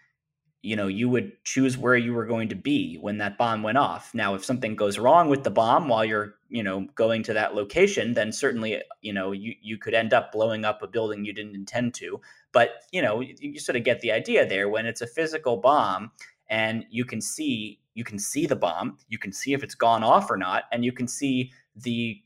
you 0.62 0.75
know, 0.75 0.88
you 0.88 1.09
would 1.09 1.33
choose 1.45 1.78
where 1.78 1.97
you 1.97 2.12
were 2.12 2.26
going 2.26 2.49
to 2.49 2.56
be 2.56 2.97
when 2.97 3.18
that 3.18 3.38
bomb 3.38 3.62
went 3.62 3.78
off. 3.78 4.12
Now, 4.14 4.35
if 4.35 4.45
something 4.45 4.75
goes 4.75 4.99
wrong 4.99 5.28
with 5.28 5.45
the 5.45 5.50
bomb 5.50 5.87
while 5.87 6.04
you're, 6.04 6.35
you 6.49 6.62
know, 6.62 6.88
going 6.97 7.23
to 7.25 7.35
that 7.35 7.54
location, 7.54 8.14
then 8.14 8.33
certainly, 8.33 8.83
you 9.00 9.12
know, 9.12 9.30
you, 9.30 9.54
you 9.62 9.78
could 9.78 9.95
end 9.95 10.12
up 10.12 10.33
blowing 10.33 10.64
up 10.64 10.83
a 10.83 10.88
building 10.88 11.25
you 11.25 11.33
didn't 11.33 11.54
intend 11.54 11.95
to. 11.95 12.21
But, 12.52 12.71
you 12.90 13.00
know, 13.00 13.21
you, 13.21 13.35
you 13.38 13.61
sort 13.61 13.76
of 13.76 13.85
get 13.85 14.00
the 14.00 14.11
idea 14.11 14.49
there 14.49 14.68
when 14.68 14.87
it's 14.87 15.02
a 15.02 15.06
physical 15.06 15.59
bomb 15.59 16.11
and 16.49 16.85
you 16.91 17.05
can 17.05 17.21
see 17.21 17.81
you 17.95 18.05
can 18.05 18.19
see 18.19 18.47
the 18.47 18.57
bomb, 18.57 18.99
you 19.09 19.19
can 19.19 19.33
see 19.33 19.55
if 19.55 19.62
it's 19.62 19.75
gone 19.75 20.05
off 20.05 20.31
or 20.31 20.37
not, 20.37 20.65
and 20.71 20.85
you 20.85 20.93
can 20.93 21.09
see 21.09 21.50
the 21.76 22.23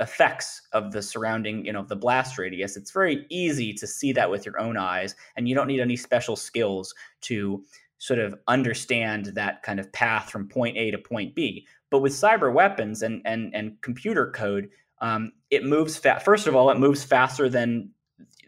effects 0.00 0.62
of 0.72 0.92
the 0.92 1.02
surrounding, 1.02 1.64
you 1.64 1.72
know, 1.72 1.84
the 1.84 1.94
blast 1.94 2.38
radius. 2.38 2.76
It's 2.76 2.90
very 2.90 3.26
easy 3.28 3.72
to 3.74 3.86
see 3.86 4.12
that 4.12 4.30
with 4.30 4.46
your 4.46 4.58
own 4.58 4.76
eyes, 4.76 5.14
and 5.36 5.48
you 5.48 5.54
don't 5.54 5.66
need 5.66 5.80
any 5.80 5.96
special 5.96 6.36
skills 6.36 6.94
to 7.22 7.62
sort 7.98 8.18
of 8.18 8.34
understand 8.48 9.26
that 9.26 9.62
kind 9.62 9.78
of 9.78 9.92
path 9.92 10.30
from 10.30 10.48
point 10.48 10.76
A 10.78 10.90
to 10.90 10.98
point 10.98 11.34
B. 11.34 11.66
But 11.90 11.98
with 11.98 12.12
cyber 12.12 12.52
weapons 12.52 13.02
and 13.02 13.20
and 13.24 13.54
and 13.54 13.80
computer 13.82 14.30
code, 14.30 14.70
um, 15.00 15.32
it 15.50 15.64
moves 15.64 15.96
fast. 15.96 16.24
First 16.24 16.46
of 16.46 16.56
all, 16.56 16.70
it 16.70 16.78
moves 16.78 17.04
faster 17.04 17.48
than 17.48 17.90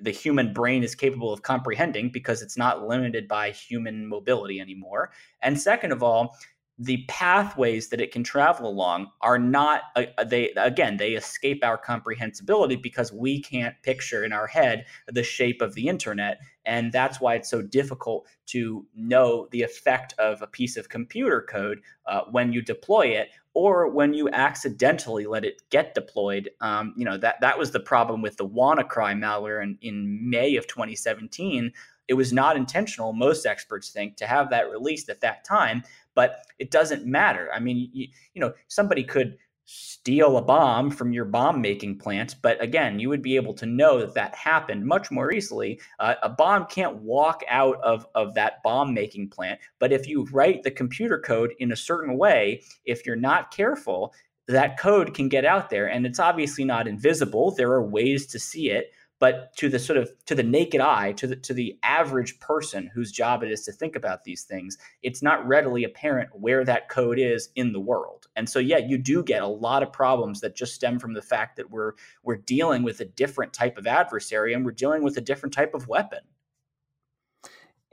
the 0.02 0.10
human 0.10 0.52
brain 0.52 0.82
is 0.82 0.94
capable 0.94 1.32
of 1.32 1.42
comprehending 1.42 2.10
because 2.10 2.42
it's 2.42 2.56
not 2.56 2.86
limited 2.86 3.28
by 3.28 3.50
human 3.50 4.06
mobility 4.06 4.60
anymore. 4.60 5.12
And 5.40 5.60
second 5.60 5.92
of 5.92 6.02
all, 6.02 6.36
the 6.78 7.04
pathways 7.06 7.88
that 7.88 8.00
it 8.00 8.10
can 8.10 8.24
travel 8.24 8.68
along 8.68 9.06
are 9.20 9.38
not 9.38 9.82
uh, 9.94 10.04
uh, 10.18 10.24
they 10.24 10.50
again 10.56 10.96
they 10.96 11.12
escape 11.12 11.62
our 11.62 11.76
comprehensibility 11.76 12.76
because 12.76 13.12
we 13.12 13.40
can't 13.40 13.74
picture 13.82 14.24
in 14.24 14.32
our 14.32 14.46
head 14.46 14.86
the 15.06 15.22
shape 15.22 15.60
of 15.60 15.74
the 15.74 15.86
internet 15.86 16.38
and 16.64 16.90
that's 16.90 17.20
why 17.20 17.34
it's 17.34 17.50
so 17.50 17.60
difficult 17.60 18.26
to 18.46 18.86
know 18.96 19.48
the 19.52 19.62
effect 19.62 20.14
of 20.18 20.40
a 20.40 20.46
piece 20.46 20.76
of 20.76 20.88
computer 20.88 21.46
code 21.48 21.82
uh, 22.06 22.22
when 22.30 22.52
you 22.52 22.62
deploy 22.62 23.06
it 23.06 23.28
or 23.54 23.88
when 23.88 24.14
you 24.14 24.28
accidentally 24.30 25.26
let 25.26 25.44
it 25.44 25.62
get 25.70 25.94
deployed 25.94 26.50
um, 26.60 26.94
you 26.96 27.04
know 27.04 27.16
that 27.16 27.40
that 27.40 27.58
was 27.58 27.70
the 27.70 27.80
problem 27.80 28.22
with 28.22 28.36
the 28.36 28.46
WannaCry 28.46 29.16
malware 29.16 29.62
in, 29.62 29.78
in 29.82 30.30
may 30.30 30.56
of 30.56 30.66
2017 30.66 31.72
it 32.08 32.14
was 32.14 32.32
not 32.32 32.56
intentional 32.56 33.12
most 33.12 33.46
experts 33.46 33.90
think 33.90 34.16
to 34.16 34.26
have 34.26 34.50
that 34.50 34.70
released 34.70 35.08
at 35.08 35.20
that 35.20 35.44
time 35.44 35.82
but 36.14 36.46
it 36.58 36.70
doesn't 36.70 37.06
matter. 37.06 37.50
I 37.54 37.60
mean, 37.60 37.90
you, 37.92 38.08
you 38.34 38.40
know, 38.40 38.52
somebody 38.68 39.04
could 39.04 39.36
steal 39.64 40.36
a 40.36 40.42
bomb 40.42 40.90
from 40.90 41.12
your 41.12 41.24
bomb 41.24 41.60
making 41.60 41.98
plant, 41.98 42.36
but 42.42 42.60
again, 42.62 42.98
you 42.98 43.08
would 43.08 43.22
be 43.22 43.36
able 43.36 43.54
to 43.54 43.66
know 43.66 44.00
that 44.00 44.14
that 44.14 44.34
happened 44.34 44.84
much 44.84 45.10
more 45.10 45.32
easily. 45.32 45.80
Uh, 46.00 46.14
a 46.22 46.28
bomb 46.28 46.66
can't 46.66 46.96
walk 46.96 47.42
out 47.48 47.80
of, 47.82 48.06
of 48.14 48.34
that 48.34 48.62
bomb 48.62 48.92
making 48.92 49.28
plant, 49.28 49.60
but 49.78 49.92
if 49.92 50.08
you 50.08 50.26
write 50.32 50.62
the 50.62 50.70
computer 50.70 51.18
code 51.18 51.54
in 51.60 51.72
a 51.72 51.76
certain 51.76 52.18
way, 52.18 52.62
if 52.84 53.06
you're 53.06 53.16
not 53.16 53.54
careful, 53.54 54.12
that 54.48 54.78
code 54.78 55.14
can 55.14 55.28
get 55.28 55.44
out 55.44 55.70
there 55.70 55.86
and 55.88 56.04
it's 56.04 56.18
obviously 56.18 56.64
not 56.64 56.88
invisible. 56.88 57.52
There 57.52 57.72
are 57.72 57.86
ways 57.86 58.26
to 58.26 58.38
see 58.38 58.70
it, 58.70 58.92
but 59.22 59.54
to 59.54 59.68
the 59.68 59.78
sort 59.78 59.96
of 59.96 60.10
to 60.26 60.34
the 60.34 60.42
naked 60.42 60.80
eye 60.80 61.12
to 61.12 61.28
the 61.28 61.36
to 61.36 61.54
the 61.54 61.78
average 61.84 62.40
person 62.40 62.90
whose 62.92 63.12
job 63.12 63.44
it 63.44 63.52
is 63.52 63.64
to 63.64 63.70
think 63.70 63.94
about 63.94 64.24
these 64.24 64.42
things 64.42 64.78
it's 65.04 65.22
not 65.22 65.46
readily 65.46 65.84
apparent 65.84 66.28
where 66.32 66.64
that 66.64 66.88
code 66.88 67.20
is 67.20 67.50
in 67.54 67.72
the 67.72 67.78
world. 67.78 68.26
And 68.34 68.50
so 68.50 68.58
yeah 68.58 68.78
you 68.78 68.98
do 68.98 69.22
get 69.22 69.40
a 69.40 69.46
lot 69.46 69.84
of 69.84 69.92
problems 69.92 70.40
that 70.40 70.56
just 70.56 70.74
stem 70.74 70.98
from 70.98 71.14
the 71.14 71.22
fact 71.22 71.56
that 71.56 71.70
we're 71.70 71.92
we're 72.24 72.38
dealing 72.38 72.82
with 72.82 72.98
a 72.98 73.04
different 73.04 73.52
type 73.52 73.78
of 73.78 73.86
adversary 73.86 74.54
and 74.54 74.64
we're 74.64 74.72
dealing 74.72 75.04
with 75.04 75.16
a 75.16 75.20
different 75.20 75.54
type 75.54 75.72
of 75.72 75.86
weapon. 75.86 76.24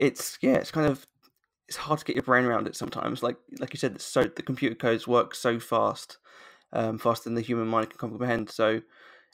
It's 0.00 0.36
yeah 0.42 0.54
it's 0.54 0.72
kind 0.72 0.88
of 0.88 1.06
it's 1.68 1.76
hard 1.76 2.00
to 2.00 2.04
get 2.04 2.16
your 2.16 2.24
brain 2.24 2.44
around 2.44 2.66
it 2.66 2.74
sometimes. 2.74 3.22
Like 3.22 3.36
like 3.60 3.72
you 3.72 3.78
said 3.78 4.00
so 4.00 4.24
the 4.24 4.42
computer 4.42 4.74
codes 4.74 5.06
work 5.06 5.36
so 5.36 5.60
fast 5.60 6.18
um, 6.72 6.98
faster 6.98 7.28
than 7.28 7.36
the 7.36 7.40
human 7.40 7.68
mind 7.68 7.90
can 7.90 7.98
comprehend. 7.98 8.50
So 8.50 8.80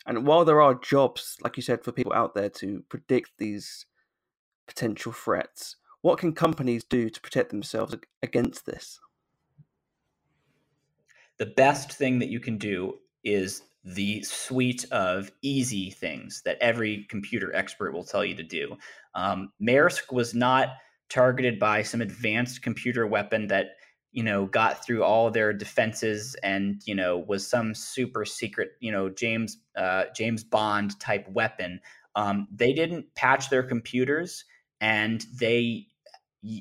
and 0.04 0.26
while 0.26 0.44
there 0.44 0.60
are 0.60 0.74
jobs, 0.74 1.36
like 1.42 1.56
you 1.56 1.62
said, 1.62 1.82
for 1.82 1.92
people 1.92 2.12
out 2.12 2.34
there 2.34 2.50
to 2.50 2.84
predict 2.88 3.32
these 3.38 3.86
potential 4.66 5.12
threats, 5.12 5.76
what 6.02 6.18
can 6.18 6.32
companies 6.32 6.84
do 6.84 7.08
to 7.08 7.20
protect 7.20 7.50
themselves 7.50 7.94
against 8.22 8.66
this? 8.66 9.00
The 11.38 11.46
best 11.46 11.92
thing 11.92 12.18
that 12.20 12.28
you 12.28 12.40
can 12.40 12.58
do 12.58 12.98
is 13.24 13.62
the 13.84 14.22
suite 14.22 14.84
of 14.90 15.30
easy 15.42 15.90
things 15.90 16.42
that 16.44 16.58
every 16.60 17.06
computer 17.08 17.54
expert 17.54 17.92
will 17.92 18.04
tell 18.04 18.24
you 18.24 18.34
to 18.34 18.42
do. 18.42 18.76
Um, 19.14 19.52
Maersk 19.60 20.12
was 20.12 20.34
not 20.34 20.70
targeted 21.08 21.58
by 21.58 21.82
some 21.82 22.00
advanced 22.00 22.62
computer 22.62 23.06
weapon 23.06 23.46
that 23.48 23.66
you 24.16 24.22
know, 24.22 24.46
got 24.46 24.82
through 24.82 25.04
all 25.04 25.30
their 25.30 25.52
defenses 25.52 26.34
and, 26.42 26.80
you 26.86 26.94
know, 26.94 27.18
was 27.18 27.46
some 27.46 27.74
super 27.74 28.24
secret, 28.24 28.70
you 28.80 28.90
know, 28.90 29.10
James 29.10 29.58
uh, 29.76 30.04
James 30.16 30.42
Bond 30.42 30.98
type 30.98 31.28
weapon. 31.28 31.80
Um, 32.14 32.48
they 32.50 32.72
didn't 32.72 33.14
patch 33.14 33.50
their 33.50 33.62
computers 33.62 34.46
and 34.80 35.22
they 35.38 35.88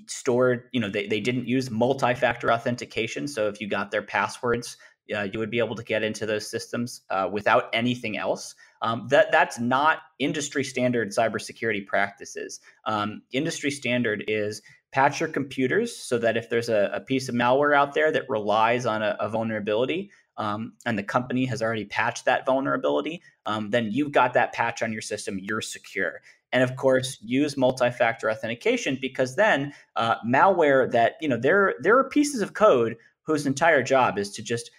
stored, 0.08 0.64
you 0.74 0.82
know, 0.82 0.90
they, 0.90 1.08
they 1.08 1.22
didn't 1.22 1.48
use 1.48 1.72
multi-factor 1.72 2.52
authentication. 2.52 3.26
So 3.26 3.48
if 3.48 3.62
you 3.62 3.70
got 3.70 3.90
their 3.90 4.02
passwords, 4.02 4.76
uh, 5.16 5.22
you 5.22 5.40
would 5.40 5.52
be 5.52 5.60
able 5.60 5.76
to 5.76 5.84
get 5.84 6.04
into 6.04 6.26
those 6.26 6.50
systems 6.50 7.04
uh, 7.10 7.30
without 7.32 7.70
anything 7.72 8.18
else. 8.18 8.54
Um, 8.82 9.08
that 9.12 9.32
that's 9.32 9.60
not 9.60 10.00
industry 10.20 10.64
standard 10.64 11.12
cybersecurity 11.12 11.88
practices. 11.88 12.60
Um, 12.86 13.22
industry 13.32 13.72
standard 13.72 14.26
is 14.28 14.62
patch 14.96 15.20
your 15.20 15.28
computers 15.28 15.94
so 15.94 16.18
that 16.18 16.38
if 16.38 16.50
there's 16.50 16.70
a, 16.70 16.90
a 16.94 17.02
piece 17.02 17.28
of 17.28 17.36
malware 17.36 17.76
out 17.76 17.94
there 17.94 18.14
that 18.14 18.30
relies 18.30 18.86
on 18.86 19.04
a, 19.04 19.18
a 19.20 19.28
vulnerability 19.28 20.10
um, 20.38 20.72
and 20.86 20.98
the 20.98 21.04
company 21.04 21.44
has 21.44 21.62
already 21.62 21.84
patched 21.84 22.24
that 22.24 22.46
vulnerability, 22.46 23.22
um, 23.46 23.70
then 23.72 23.90
you've 23.92 24.14
got 24.14 24.34
that 24.34 24.54
patch 24.54 24.82
on 24.82 24.94
your 24.94 25.02
system. 25.02 25.38
You're 25.38 25.60
secure. 25.60 26.22
And 26.54 26.64
of 26.64 26.78
course, 26.78 27.18
use 27.22 27.58
multi-factor 27.58 28.32
authentication 28.32 28.98
because 29.02 29.36
then 29.36 29.74
uh, 29.98 30.16
malware 30.26 30.90
that 30.92 31.16
you 31.20 31.28
know 31.28 31.38
there 31.38 31.74
there 31.82 31.98
are 31.98 32.08
pieces 32.08 32.42
of 32.42 32.54
code 32.54 32.96
whose 33.24 33.46
entire 33.46 33.84
job 33.84 34.18
is 34.18 34.32
to 34.32 34.42
just 34.42 34.72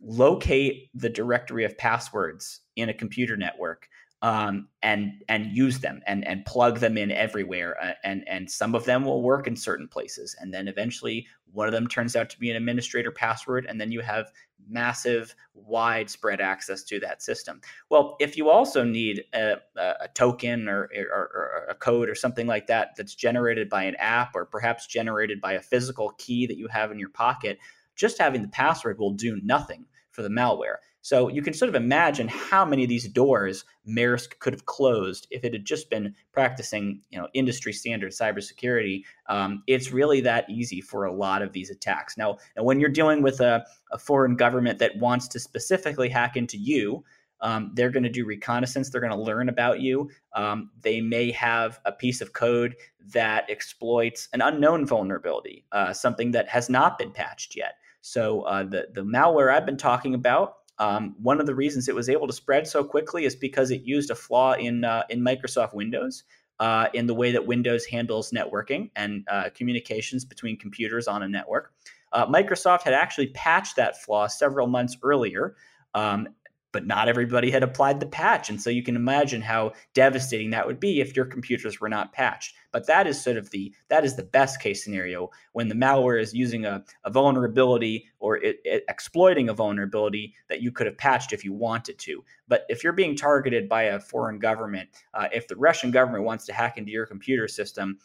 locate 0.00 0.88
the 0.94 1.08
directory 1.08 1.64
of 1.64 1.76
passwords 1.78 2.60
in 2.76 2.88
a 2.88 2.94
computer 2.94 3.36
network 3.36 3.88
um, 4.24 4.68
and 4.82 5.22
and 5.28 5.54
use 5.54 5.80
them 5.80 6.00
and 6.06 6.26
and 6.26 6.46
plug 6.46 6.78
them 6.80 6.96
in 6.96 7.10
everywhere. 7.10 7.76
Uh, 7.80 7.92
and 8.04 8.26
and 8.26 8.50
some 8.50 8.74
of 8.74 8.86
them 8.86 9.04
will 9.04 9.22
work 9.22 9.46
in 9.46 9.54
certain 9.54 9.86
places, 9.86 10.34
and 10.40 10.52
then 10.52 10.66
eventually 10.66 11.26
one 11.52 11.68
of 11.68 11.72
them 11.72 11.86
turns 11.86 12.16
out 12.16 12.30
to 12.30 12.38
be 12.38 12.50
an 12.50 12.56
administrator 12.56 13.10
password, 13.10 13.66
and 13.68 13.78
then 13.78 13.92
you 13.92 14.00
have 14.00 14.32
massive, 14.66 15.34
widespread 15.52 16.40
access 16.40 16.82
to 16.84 16.98
that 17.00 17.22
system. 17.22 17.60
Well, 17.90 18.16
if 18.18 18.34
you 18.34 18.48
also 18.48 18.82
need 18.82 19.24
a, 19.34 19.56
a 19.76 20.08
token 20.14 20.70
or, 20.70 20.88
or, 21.12 21.14
or, 21.14 21.66
a 21.68 21.74
code 21.74 22.08
or 22.08 22.14
something 22.14 22.46
like 22.46 22.66
that 22.68 22.96
that's 22.96 23.14
generated 23.14 23.68
by 23.68 23.84
an 23.84 23.94
app 23.96 24.34
or 24.34 24.46
perhaps 24.46 24.86
generated 24.86 25.38
by 25.42 25.52
a 25.52 25.60
physical 25.60 26.14
key 26.16 26.46
that 26.46 26.56
you 26.56 26.66
have 26.68 26.90
in 26.90 26.98
your 26.98 27.10
pocket, 27.10 27.58
just 27.94 28.16
having 28.16 28.40
the 28.40 28.48
password 28.48 28.98
will 28.98 29.12
do 29.12 29.38
nothing 29.44 29.84
for 30.12 30.22
the 30.22 30.30
malware. 30.30 30.76
So 31.04 31.28
you 31.28 31.42
can 31.42 31.52
sort 31.52 31.68
of 31.68 31.74
imagine 31.74 32.28
how 32.28 32.64
many 32.64 32.82
of 32.82 32.88
these 32.88 33.06
doors 33.06 33.66
Maersk 33.86 34.38
could 34.38 34.54
have 34.54 34.64
closed 34.64 35.26
if 35.30 35.44
it 35.44 35.52
had 35.52 35.66
just 35.66 35.90
been 35.90 36.14
practicing, 36.32 37.02
you 37.10 37.18
know, 37.18 37.28
industry 37.34 37.74
standard 37.74 38.12
cybersecurity. 38.12 39.02
Um, 39.26 39.62
it's 39.66 39.92
really 39.92 40.22
that 40.22 40.48
easy 40.48 40.80
for 40.80 41.04
a 41.04 41.12
lot 41.12 41.42
of 41.42 41.52
these 41.52 41.68
attacks. 41.68 42.16
Now, 42.16 42.38
when 42.56 42.80
you're 42.80 42.88
dealing 42.88 43.20
with 43.20 43.40
a, 43.40 43.66
a 43.92 43.98
foreign 43.98 44.34
government 44.34 44.78
that 44.78 44.96
wants 44.96 45.28
to 45.28 45.38
specifically 45.38 46.08
hack 46.08 46.38
into 46.38 46.56
you, 46.56 47.04
um, 47.42 47.72
they're 47.74 47.90
going 47.90 48.04
to 48.04 48.08
do 48.08 48.24
reconnaissance. 48.24 48.88
They're 48.88 49.02
going 49.02 49.12
to 49.12 49.20
learn 49.20 49.50
about 49.50 49.80
you. 49.80 50.08
Um, 50.32 50.70
they 50.80 51.02
may 51.02 51.30
have 51.32 51.80
a 51.84 51.92
piece 51.92 52.22
of 52.22 52.32
code 52.32 52.76
that 53.12 53.44
exploits 53.50 54.30
an 54.32 54.40
unknown 54.40 54.86
vulnerability, 54.86 55.66
uh, 55.70 55.92
something 55.92 56.30
that 56.30 56.48
has 56.48 56.70
not 56.70 56.96
been 56.96 57.12
patched 57.12 57.54
yet. 57.54 57.74
So 58.00 58.40
uh, 58.42 58.62
the 58.62 58.88
the 58.94 59.02
malware 59.02 59.52
I've 59.52 59.66
been 59.66 59.76
talking 59.76 60.14
about 60.14 60.63
um, 60.78 61.14
one 61.22 61.40
of 61.40 61.46
the 61.46 61.54
reasons 61.54 61.88
it 61.88 61.94
was 61.94 62.08
able 62.08 62.26
to 62.26 62.32
spread 62.32 62.66
so 62.66 62.82
quickly 62.82 63.24
is 63.24 63.36
because 63.36 63.70
it 63.70 63.82
used 63.82 64.10
a 64.10 64.14
flaw 64.14 64.54
in 64.54 64.84
uh, 64.84 65.04
in 65.08 65.20
Microsoft 65.20 65.74
Windows 65.74 66.24
uh, 66.60 66.88
in 66.94 67.06
the 67.06 67.14
way 67.14 67.32
that 67.32 67.46
Windows 67.46 67.84
handles 67.84 68.30
networking 68.30 68.90
and 68.96 69.24
uh, 69.30 69.50
communications 69.54 70.24
between 70.24 70.56
computers 70.56 71.06
on 71.06 71.22
a 71.22 71.28
network. 71.28 71.72
Uh, 72.12 72.26
Microsoft 72.26 72.82
had 72.82 72.94
actually 72.94 73.28
patched 73.28 73.76
that 73.76 74.02
flaw 74.02 74.26
several 74.26 74.66
months 74.66 74.96
earlier. 75.02 75.56
Um, 75.94 76.28
but 76.74 76.88
not 76.88 77.08
everybody 77.08 77.52
had 77.52 77.62
applied 77.62 78.00
the 78.00 78.06
patch. 78.06 78.50
And 78.50 78.60
so 78.60 78.68
you 78.68 78.82
can 78.82 78.96
imagine 78.96 79.40
how 79.40 79.74
devastating 79.94 80.50
that 80.50 80.66
would 80.66 80.80
be 80.80 81.00
if 81.00 81.14
your 81.14 81.24
computers 81.24 81.80
were 81.80 81.88
not 81.88 82.12
patched. 82.12 82.56
But 82.72 82.88
that 82.88 83.06
is 83.06 83.22
sort 83.22 83.36
of 83.36 83.48
the 83.50 83.72
that 83.90 84.04
is 84.04 84.16
the 84.16 84.24
best 84.24 84.60
case 84.60 84.82
scenario 84.82 85.30
when 85.52 85.68
the 85.68 85.76
malware 85.76 86.20
is 86.20 86.34
using 86.34 86.66
a, 86.66 86.84
a 87.04 87.10
vulnerability 87.10 88.08
or 88.18 88.38
it, 88.38 88.56
it 88.64 88.82
exploiting 88.88 89.48
a 89.48 89.54
vulnerability 89.54 90.34
that 90.48 90.60
you 90.60 90.72
could 90.72 90.86
have 90.86 90.98
patched 90.98 91.32
if 91.32 91.44
you 91.44 91.52
wanted 91.52 91.96
to. 92.00 92.24
But 92.48 92.66
if 92.68 92.82
you're 92.82 92.92
being 92.92 93.14
targeted 93.14 93.68
by 93.68 93.84
a 93.84 94.00
foreign 94.00 94.40
government, 94.40 94.88
uh, 95.14 95.28
if 95.32 95.46
the 95.46 95.54
Russian 95.54 95.92
government 95.92 96.24
wants 96.24 96.44
to 96.46 96.52
hack 96.52 96.76
into 96.76 96.90
your 96.90 97.06
computer 97.06 97.46
system, 97.46 98.00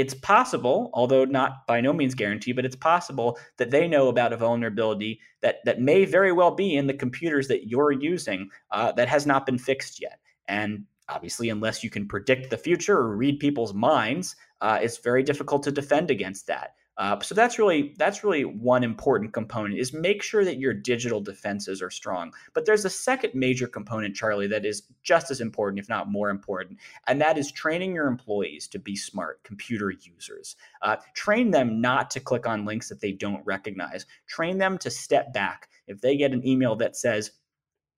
it's 0.00 0.14
possible, 0.14 0.90
although 0.94 1.26
not 1.26 1.66
by 1.66 1.80
no 1.80 1.92
means 1.92 2.14
guaranteed, 2.14 2.56
but 2.56 2.64
it's 2.64 2.76
possible 2.76 3.38
that 3.58 3.70
they 3.70 3.86
know 3.86 4.08
about 4.08 4.32
a 4.32 4.36
vulnerability 4.36 5.20
that 5.42 5.56
that 5.66 5.80
may 5.80 6.06
very 6.06 6.32
well 6.32 6.50
be 6.50 6.74
in 6.74 6.86
the 6.86 6.94
computers 6.94 7.48
that 7.48 7.68
you're 7.68 7.92
using 7.92 8.48
uh, 8.70 8.90
that 8.92 9.08
has 9.08 9.26
not 9.26 9.44
been 9.44 9.58
fixed 9.58 10.00
yet. 10.00 10.18
And 10.48 10.86
obviously, 11.08 11.50
unless 11.50 11.84
you 11.84 11.90
can 11.90 12.08
predict 12.08 12.48
the 12.48 12.56
future 12.56 12.96
or 12.96 13.14
read 13.14 13.38
people's 13.40 13.74
minds, 13.74 14.36
uh, 14.62 14.78
it's 14.80 14.98
very 14.98 15.22
difficult 15.22 15.62
to 15.64 15.72
defend 15.72 16.10
against 16.10 16.46
that. 16.46 16.74
Uh, 17.00 17.18
so 17.20 17.34
that's 17.34 17.58
really 17.58 17.94
that's 17.96 18.22
really 18.22 18.44
one 18.44 18.84
important 18.84 19.32
component 19.32 19.78
is 19.78 19.94
make 19.94 20.22
sure 20.22 20.44
that 20.44 20.58
your 20.58 20.74
digital 20.74 21.18
defenses 21.18 21.80
are 21.80 21.88
strong. 21.88 22.30
But 22.52 22.66
there's 22.66 22.84
a 22.84 22.90
second 22.90 23.32
major 23.32 23.66
component, 23.66 24.14
Charlie, 24.14 24.48
that 24.48 24.66
is 24.66 24.82
just 25.02 25.30
as 25.30 25.40
important, 25.40 25.80
if 25.80 25.88
not 25.88 26.10
more 26.10 26.28
important, 26.28 26.78
and 27.06 27.18
that 27.18 27.38
is 27.38 27.50
training 27.50 27.94
your 27.94 28.06
employees 28.06 28.68
to 28.68 28.78
be 28.78 28.96
smart 28.96 29.42
computer 29.44 29.90
users. 29.90 30.56
Uh, 30.82 30.96
train 31.14 31.50
them 31.50 31.80
not 31.80 32.10
to 32.10 32.20
click 32.20 32.46
on 32.46 32.66
links 32.66 32.90
that 32.90 33.00
they 33.00 33.12
don't 33.12 33.44
recognize. 33.46 34.04
Train 34.28 34.58
them 34.58 34.76
to 34.76 34.90
step 34.90 35.32
back. 35.32 35.70
If 35.86 36.02
they 36.02 36.18
get 36.18 36.32
an 36.32 36.46
email 36.46 36.76
that 36.76 36.96
says 36.96 37.30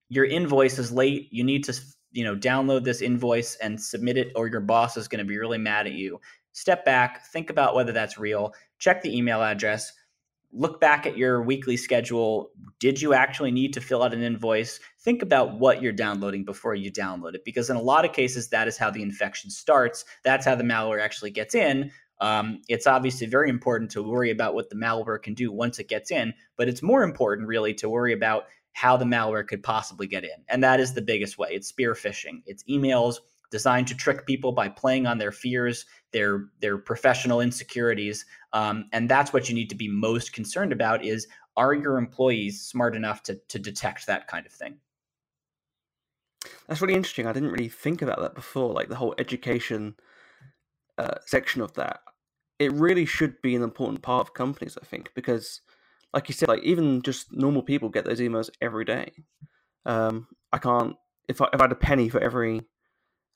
your 0.07 0.23
invoice 0.23 0.79
is 0.79 0.93
late, 0.93 1.27
you 1.29 1.43
need 1.43 1.65
to 1.65 1.77
you 2.13 2.23
know 2.23 2.37
download 2.37 2.85
this 2.85 3.01
invoice 3.01 3.55
and 3.55 3.81
submit 3.81 4.15
it, 4.15 4.31
or 4.37 4.47
your 4.47 4.61
boss 4.61 4.95
is 4.95 5.09
going 5.09 5.19
to 5.19 5.25
be 5.25 5.37
really 5.37 5.57
mad 5.57 5.87
at 5.87 5.93
you 5.93 6.21
step 6.53 6.85
back, 6.85 7.25
think 7.27 7.49
about 7.49 7.75
whether 7.75 7.91
that's 7.91 8.17
real, 8.17 8.53
check 8.83 9.01
the 9.01 9.17
email 9.17 9.41
address, 9.41 9.93
look 10.51 10.81
back 10.81 11.07
at 11.07 11.17
your 11.17 11.41
weekly 11.41 11.77
schedule. 11.77 12.51
Did 12.79 13.01
you 13.01 13.13
actually 13.13 13.51
need 13.51 13.71
to 13.73 13.81
fill 13.81 14.03
out 14.03 14.13
an 14.13 14.21
invoice? 14.21 14.81
Think 14.99 15.21
about 15.21 15.57
what 15.57 15.81
you're 15.81 15.93
downloading 15.93 16.43
before 16.43 16.75
you 16.75 16.91
download 16.91 17.33
it, 17.33 17.45
because 17.45 17.69
in 17.69 17.77
a 17.77 17.81
lot 17.81 18.03
of 18.03 18.11
cases, 18.11 18.49
that 18.49 18.67
is 18.67 18.77
how 18.77 18.91
the 18.91 19.01
infection 19.01 19.49
starts. 19.49 20.03
That's 20.25 20.45
how 20.45 20.55
the 20.55 20.65
malware 20.65 21.01
actually 21.01 21.31
gets 21.31 21.55
in. 21.55 21.91
Um, 22.19 22.61
it's 22.67 22.85
obviously 22.85 23.25
very 23.25 23.49
important 23.49 23.89
to 23.91 24.03
worry 24.03 24.31
about 24.31 24.53
what 24.53 24.69
the 24.69 24.75
malware 24.75 25.21
can 25.21 25.33
do 25.33 25.49
once 25.49 25.79
it 25.79 25.87
gets 25.87 26.11
in, 26.11 26.33
but 26.57 26.67
it's 26.67 26.83
more 26.83 27.03
important, 27.03 27.47
really, 27.47 27.73
to 27.75 27.89
worry 27.89 28.11
about 28.11 28.43
how 28.73 28.97
the 28.97 29.05
malware 29.05 29.47
could 29.47 29.63
possibly 29.63 30.07
get 30.07 30.25
in. 30.25 30.43
And 30.49 30.61
that 30.63 30.81
is 30.81 30.93
the 30.93 31.01
biggest 31.01 31.37
way. 31.37 31.49
It's 31.51 31.67
spear 31.67 31.93
phishing. 31.93 32.43
It's 32.45 32.63
emails 32.65 33.19
designed 33.53 33.87
to 33.87 33.95
trick 33.95 34.25
people 34.25 34.51
by 34.51 34.67
playing 34.67 35.05
on 35.05 35.19
their 35.19 35.31
fears, 35.31 35.85
their 36.11 36.45
their 36.59 36.75
professional 36.79 37.39
insecurities, 37.39 38.25
um, 38.51 38.85
and 38.91 39.07
that's 39.07 39.31
what 39.31 39.47
you 39.47 39.53
need 39.53 39.69
to 39.69 39.75
be 39.75 39.87
most 39.87 40.33
concerned 40.33 40.73
about: 40.73 41.05
is 41.05 41.27
are 41.55 41.75
your 41.75 41.99
employees 41.99 42.59
smart 42.61 42.95
enough 42.95 43.21
to 43.23 43.39
to 43.49 43.59
detect 43.59 44.07
that 44.07 44.27
kind 44.27 44.47
of 44.47 44.51
thing? 44.51 44.79
That's 46.67 46.81
really 46.81 46.95
interesting. 46.95 47.27
I 47.27 47.33
didn't 47.33 47.51
really 47.51 47.69
think 47.69 48.01
about 48.01 48.19
that 48.21 48.33
before. 48.33 48.73
Like 48.73 48.89
the 48.89 48.95
whole 48.95 49.13
education 49.19 49.95
uh, 50.97 51.19
section 51.27 51.61
of 51.61 51.73
that, 51.73 51.99
it 52.57 52.71
really 52.71 53.05
should 53.05 53.39
be 53.43 53.55
an 53.55 53.61
important 53.61 54.01
part 54.01 54.27
of 54.27 54.33
companies. 54.33 54.79
I 54.81 54.85
think 54.85 55.11
because, 55.13 55.61
like 56.11 56.27
you 56.27 56.33
said, 56.33 56.47
like 56.47 56.63
even 56.63 57.03
just 57.03 57.31
normal 57.31 57.61
people 57.61 57.89
get 57.89 58.05
those 58.05 58.19
emails 58.19 58.49
every 58.61 58.83
day. 58.83 59.11
Um, 59.85 60.27
I 60.51 60.57
can't 60.57 60.95
if 61.27 61.39
I 61.39 61.49
if 61.53 61.61
I 61.61 61.65
had 61.65 61.71
a 61.71 61.75
penny 61.75 62.09
for 62.09 62.19
every 62.19 62.63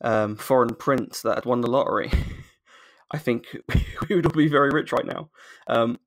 um, 0.02 0.36
foreign 0.36 0.76
prince 0.76 1.22
that 1.22 1.36
had 1.36 1.46
won 1.46 1.62
the 1.62 1.70
lottery, 1.70 2.12
I 3.12 3.18
think 3.18 3.46
we 4.10 4.16
would 4.16 4.26
all 4.26 4.32
be 4.32 4.48
very 4.48 4.70
rich 4.70 4.92
right 4.92 5.06
now. 5.06 5.30
Um, 5.68 5.98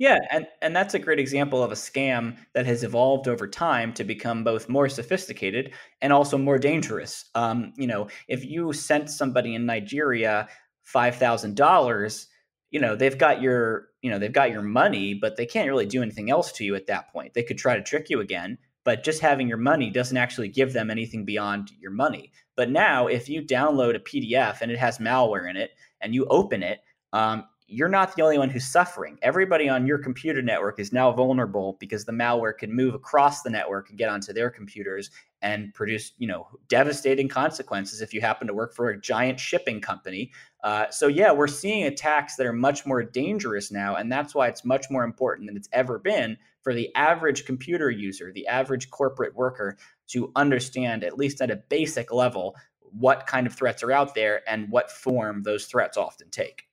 yeah, 0.00 0.18
and, 0.30 0.46
and 0.62 0.74
that's 0.74 0.94
a 0.94 0.98
great 0.98 1.18
example 1.18 1.62
of 1.62 1.72
a 1.72 1.74
scam 1.74 2.38
that 2.54 2.64
has 2.64 2.84
evolved 2.84 3.28
over 3.28 3.46
time 3.46 3.92
to 3.92 4.02
become 4.02 4.42
both 4.42 4.66
more 4.66 4.88
sophisticated 4.88 5.74
and 6.00 6.10
also 6.10 6.38
more 6.38 6.58
dangerous. 6.58 7.26
Um, 7.34 7.74
you 7.76 7.86
know, 7.86 8.08
if 8.26 8.42
you 8.42 8.72
sent 8.72 9.10
somebody 9.10 9.54
in 9.54 9.66
Nigeria 9.66 10.48
five 10.82 11.16
thousand 11.16 11.54
dollars, 11.54 12.28
you 12.70 12.80
know 12.80 12.96
they've 12.96 13.18
got 13.18 13.42
your 13.42 13.88
you 14.00 14.10
know 14.10 14.18
they've 14.18 14.32
got 14.32 14.50
your 14.50 14.62
money, 14.62 15.12
but 15.12 15.36
they 15.36 15.44
can't 15.44 15.68
really 15.68 15.84
do 15.84 16.00
anything 16.00 16.30
else 16.30 16.50
to 16.52 16.64
you 16.64 16.74
at 16.74 16.86
that 16.86 17.12
point. 17.12 17.34
They 17.34 17.42
could 17.42 17.58
try 17.58 17.76
to 17.76 17.82
trick 17.82 18.08
you 18.08 18.20
again, 18.20 18.56
but 18.84 19.04
just 19.04 19.20
having 19.20 19.48
your 19.48 19.58
money 19.58 19.90
doesn't 19.90 20.16
actually 20.16 20.48
give 20.48 20.72
them 20.72 20.90
anything 20.90 21.24
beyond 21.24 21.70
your 21.78 21.90
money. 21.90 22.32
But 22.56 22.70
now, 22.70 23.06
if 23.06 23.28
you 23.28 23.42
download 23.42 23.96
a 23.96 24.00
PDF 24.00 24.60
and 24.60 24.70
it 24.70 24.78
has 24.78 24.98
malware 24.98 25.48
in 25.48 25.56
it 25.56 25.72
and 26.00 26.14
you 26.14 26.26
open 26.26 26.62
it, 26.62 26.80
um, 27.12 27.44
you're 27.72 27.88
not 27.88 28.16
the 28.16 28.22
only 28.22 28.36
one 28.36 28.50
who's 28.50 28.66
suffering. 28.66 29.16
Everybody 29.22 29.68
on 29.68 29.86
your 29.86 29.98
computer 29.98 30.42
network 30.42 30.80
is 30.80 30.92
now 30.92 31.12
vulnerable 31.12 31.76
because 31.78 32.04
the 32.04 32.12
malware 32.12 32.56
can 32.56 32.74
move 32.74 32.94
across 32.94 33.42
the 33.42 33.50
network 33.50 33.90
and 33.90 33.98
get 33.98 34.08
onto 34.08 34.32
their 34.32 34.50
computers 34.50 35.10
and 35.40 35.72
produce, 35.72 36.12
you 36.18 36.26
know, 36.26 36.48
devastating 36.68 37.28
consequences 37.28 38.00
if 38.00 38.12
you 38.12 38.20
happen 38.20 38.48
to 38.48 38.54
work 38.54 38.74
for 38.74 38.90
a 38.90 39.00
giant 39.00 39.38
shipping 39.38 39.80
company. 39.80 40.32
Uh, 40.62 40.90
so 40.90 41.06
yeah, 41.06 41.32
we're 41.32 41.46
seeing 41.46 41.84
attacks 41.84 42.36
that 42.36 42.46
are 42.46 42.52
much 42.52 42.84
more 42.84 43.02
dangerous 43.02 43.70
now, 43.70 43.96
and 43.96 44.12
that's 44.12 44.34
why 44.34 44.46
it's 44.46 44.64
much 44.64 44.90
more 44.90 45.04
important 45.04 45.48
than 45.48 45.56
it's 45.56 45.68
ever 45.72 45.98
been 45.98 46.36
for 46.62 46.74
the 46.74 46.94
average 46.94 47.46
computer 47.46 47.90
user, 47.90 48.30
the 48.32 48.46
average 48.46 48.90
corporate 48.90 49.34
worker, 49.34 49.78
to 50.08 50.30
understand 50.36 51.02
at 51.02 51.16
least 51.16 51.40
at 51.40 51.50
a 51.50 51.56
basic 51.56 52.12
level 52.12 52.54
what 52.80 53.26
kind 53.26 53.46
of 53.46 53.54
threats 53.54 53.82
are 53.82 53.92
out 53.92 54.14
there 54.14 54.42
and 54.48 54.70
what 54.70 54.90
form 54.90 55.42
those 55.42 55.66
threats 55.66 55.96
often 55.96 56.28
take. 56.30 56.64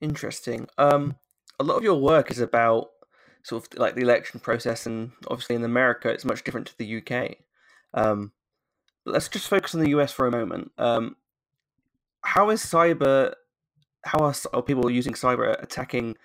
Interesting. 0.00 0.68
Um, 0.76 1.16
a 1.58 1.64
lot 1.64 1.76
of 1.76 1.82
your 1.82 2.00
work 2.00 2.30
is 2.30 2.40
about 2.40 2.90
sort 3.42 3.66
of 3.72 3.78
like 3.78 3.94
the 3.94 4.02
election 4.02 4.40
process, 4.40 4.86
and 4.86 5.12
obviously 5.28 5.56
in 5.56 5.64
America 5.64 6.08
it's 6.08 6.24
much 6.24 6.44
different 6.44 6.66
to 6.68 6.78
the 6.78 6.98
UK. 6.98 7.36
Um, 7.94 8.32
let's 9.08 9.28
just 9.28 9.48
focus 9.48 9.74
on 9.74 9.80
the 9.80 9.90
US 9.90 10.12
for 10.12 10.26
a 10.26 10.30
moment. 10.30 10.70
Um, 10.78 11.16
how 12.22 12.50
is 12.50 12.62
cyber? 12.62 13.34
How 14.04 14.18
are, 14.20 14.34
are 14.52 14.62
people 14.62 14.90
using 14.90 15.14
cyber 15.14 15.60
attacking 15.62 16.16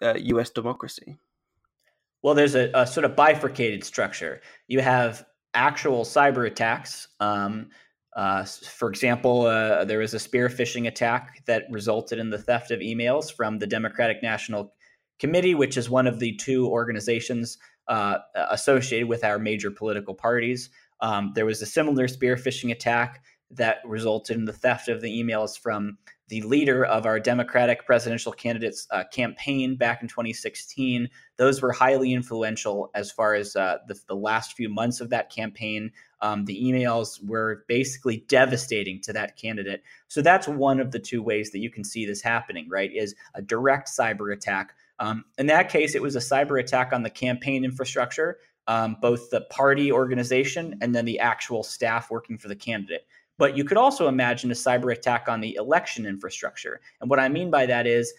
uh, 0.00 0.14
US 0.16 0.50
democracy? 0.50 1.18
Well, 2.22 2.34
there's 2.34 2.54
a, 2.54 2.70
a, 2.74 2.86
sort 2.86 3.04
of 3.04 3.16
bifurcated 3.16 3.82
structure. 3.84 4.40
You 4.68 4.80
have 4.80 5.24
actual 5.54 6.04
cyber 6.04 6.46
attacks. 6.46 7.08
Um, 7.18 7.70
uh, 8.14 8.44
for 8.44 8.88
example, 8.88 9.46
uh, 9.46 9.84
there 9.84 9.98
was 9.98 10.14
a 10.14 10.18
spear 10.18 10.48
phishing 10.48 10.86
attack 10.86 11.44
that 11.46 11.64
resulted 11.70 12.18
in 12.18 12.30
the 12.30 12.38
theft 12.38 12.70
of 12.70 12.80
emails 12.80 13.32
from 13.32 13.58
the 13.58 13.66
Democratic 13.66 14.22
National 14.22 14.72
Committee, 15.18 15.54
which 15.54 15.76
is 15.76 15.90
one 15.90 16.06
of 16.06 16.20
the 16.20 16.36
two 16.36 16.68
organizations 16.68 17.58
uh, 17.88 18.18
associated 18.50 19.08
with 19.08 19.24
our 19.24 19.38
major 19.38 19.70
political 19.70 20.14
parties. 20.14 20.70
Um, 21.02 21.32
there 21.34 21.44
was 21.44 21.60
a 21.60 21.66
similar 21.66 22.08
spear 22.08 22.36
phishing 22.36 22.72
attack 22.72 23.22
that 23.50 23.78
resulted 23.84 24.36
in 24.36 24.46
the 24.46 24.52
theft 24.52 24.88
of 24.88 25.02
the 25.02 25.22
emails 25.22 25.58
from 25.58 25.98
the 26.28 26.40
leader 26.42 26.86
of 26.86 27.04
our 27.04 27.20
Democratic 27.20 27.84
presidential 27.84 28.32
candidate's 28.32 28.86
uh, 28.90 29.04
campaign 29.12 29.76
back 29.76 30.00
in 30.00 30.08
2016. 30.08 31.06
Those 31.36 31.60
were 31.60 31.72
highly 31.72 32.14
influential 32.14 32.90
as 32.94 33.10
far 33.10 33.34
as 33.34 33.54
uh, 33.54 33.78
the, 33.86 34.00
the, 34.08 34.16
last 34.16 34.54
few 34.54 34.70
months 34.70 35.02
of 35.02 35.10
that 35.10 35.30
campaign. 35.30 35.90
Um, 36.22 36.46
the 36.46 36.58
emails 36.58 37.22
were 37.22 37.66
basically 37.68 38.24
devastating 38.28 39.02
to 39.02 39.12
that 39.12 39.36
candidate. 39.36 39.82
So 40.08 40.22
that's 40.22 40.48
one 40.48 40.80
of 40.80 40.92
the 40.92 40.98
two 40.98 41.22
ways 41.22 41.50
that 41.50 41.58
you 41.58 41.70
can 41.70 41.84
see 41.84 42.06
this 42.06 42.22
happening, 42.22 42.66
right? 42.70 42.90
Is 42.94 43.14
a 43.34 43.42
direct 43.42 43.90
cyber 43.90 44.32
attack. 44.32 44.72
Um, 45.00 45.24
in 45.36 45.46
that 45.48 45.68
case, 45.68 45.94
it 45.94 46.00
was 46.00 46.16
a 46.16 46.20
cyber 46.20 46.58
attack 46.58 46.94
on 46.94 47.02
the 47.02 47.10
campaign 47.10 47.64
infrastructure, 47.64 48.38
um, 48.66 48.96
both 49.00 49.30
the 49.30 49.42
party 49.42 49.90
organization 49.90 50.76
and 50.80 50.94
then 50.94 51.04
the 51.04 51.18
actual 51.18 51.62
staff 51.62 52.10
working 52.10 52.38
for 52.38 52.48
the 52.48 52.56
candidate. 52.56 53.06
But 53.38 53.56
you 53.56 53.64
could 53.64 53.76
also 53.76 54.08
imagine 54.08 54.50
a 54.50 54.54
cyber 54.54 54.92
attack 54.92 55.28
on 55.28 55.40
the 55.40 55.54
election 55.56 56.06
infrastructure. 56.06 56.80
And 57.00 57.10
what 57.10 57.18
I 57.18 57.28
mean 57.28 57.50
by 57.50 57.66
that 57.66 57.86
is 57.86 58.12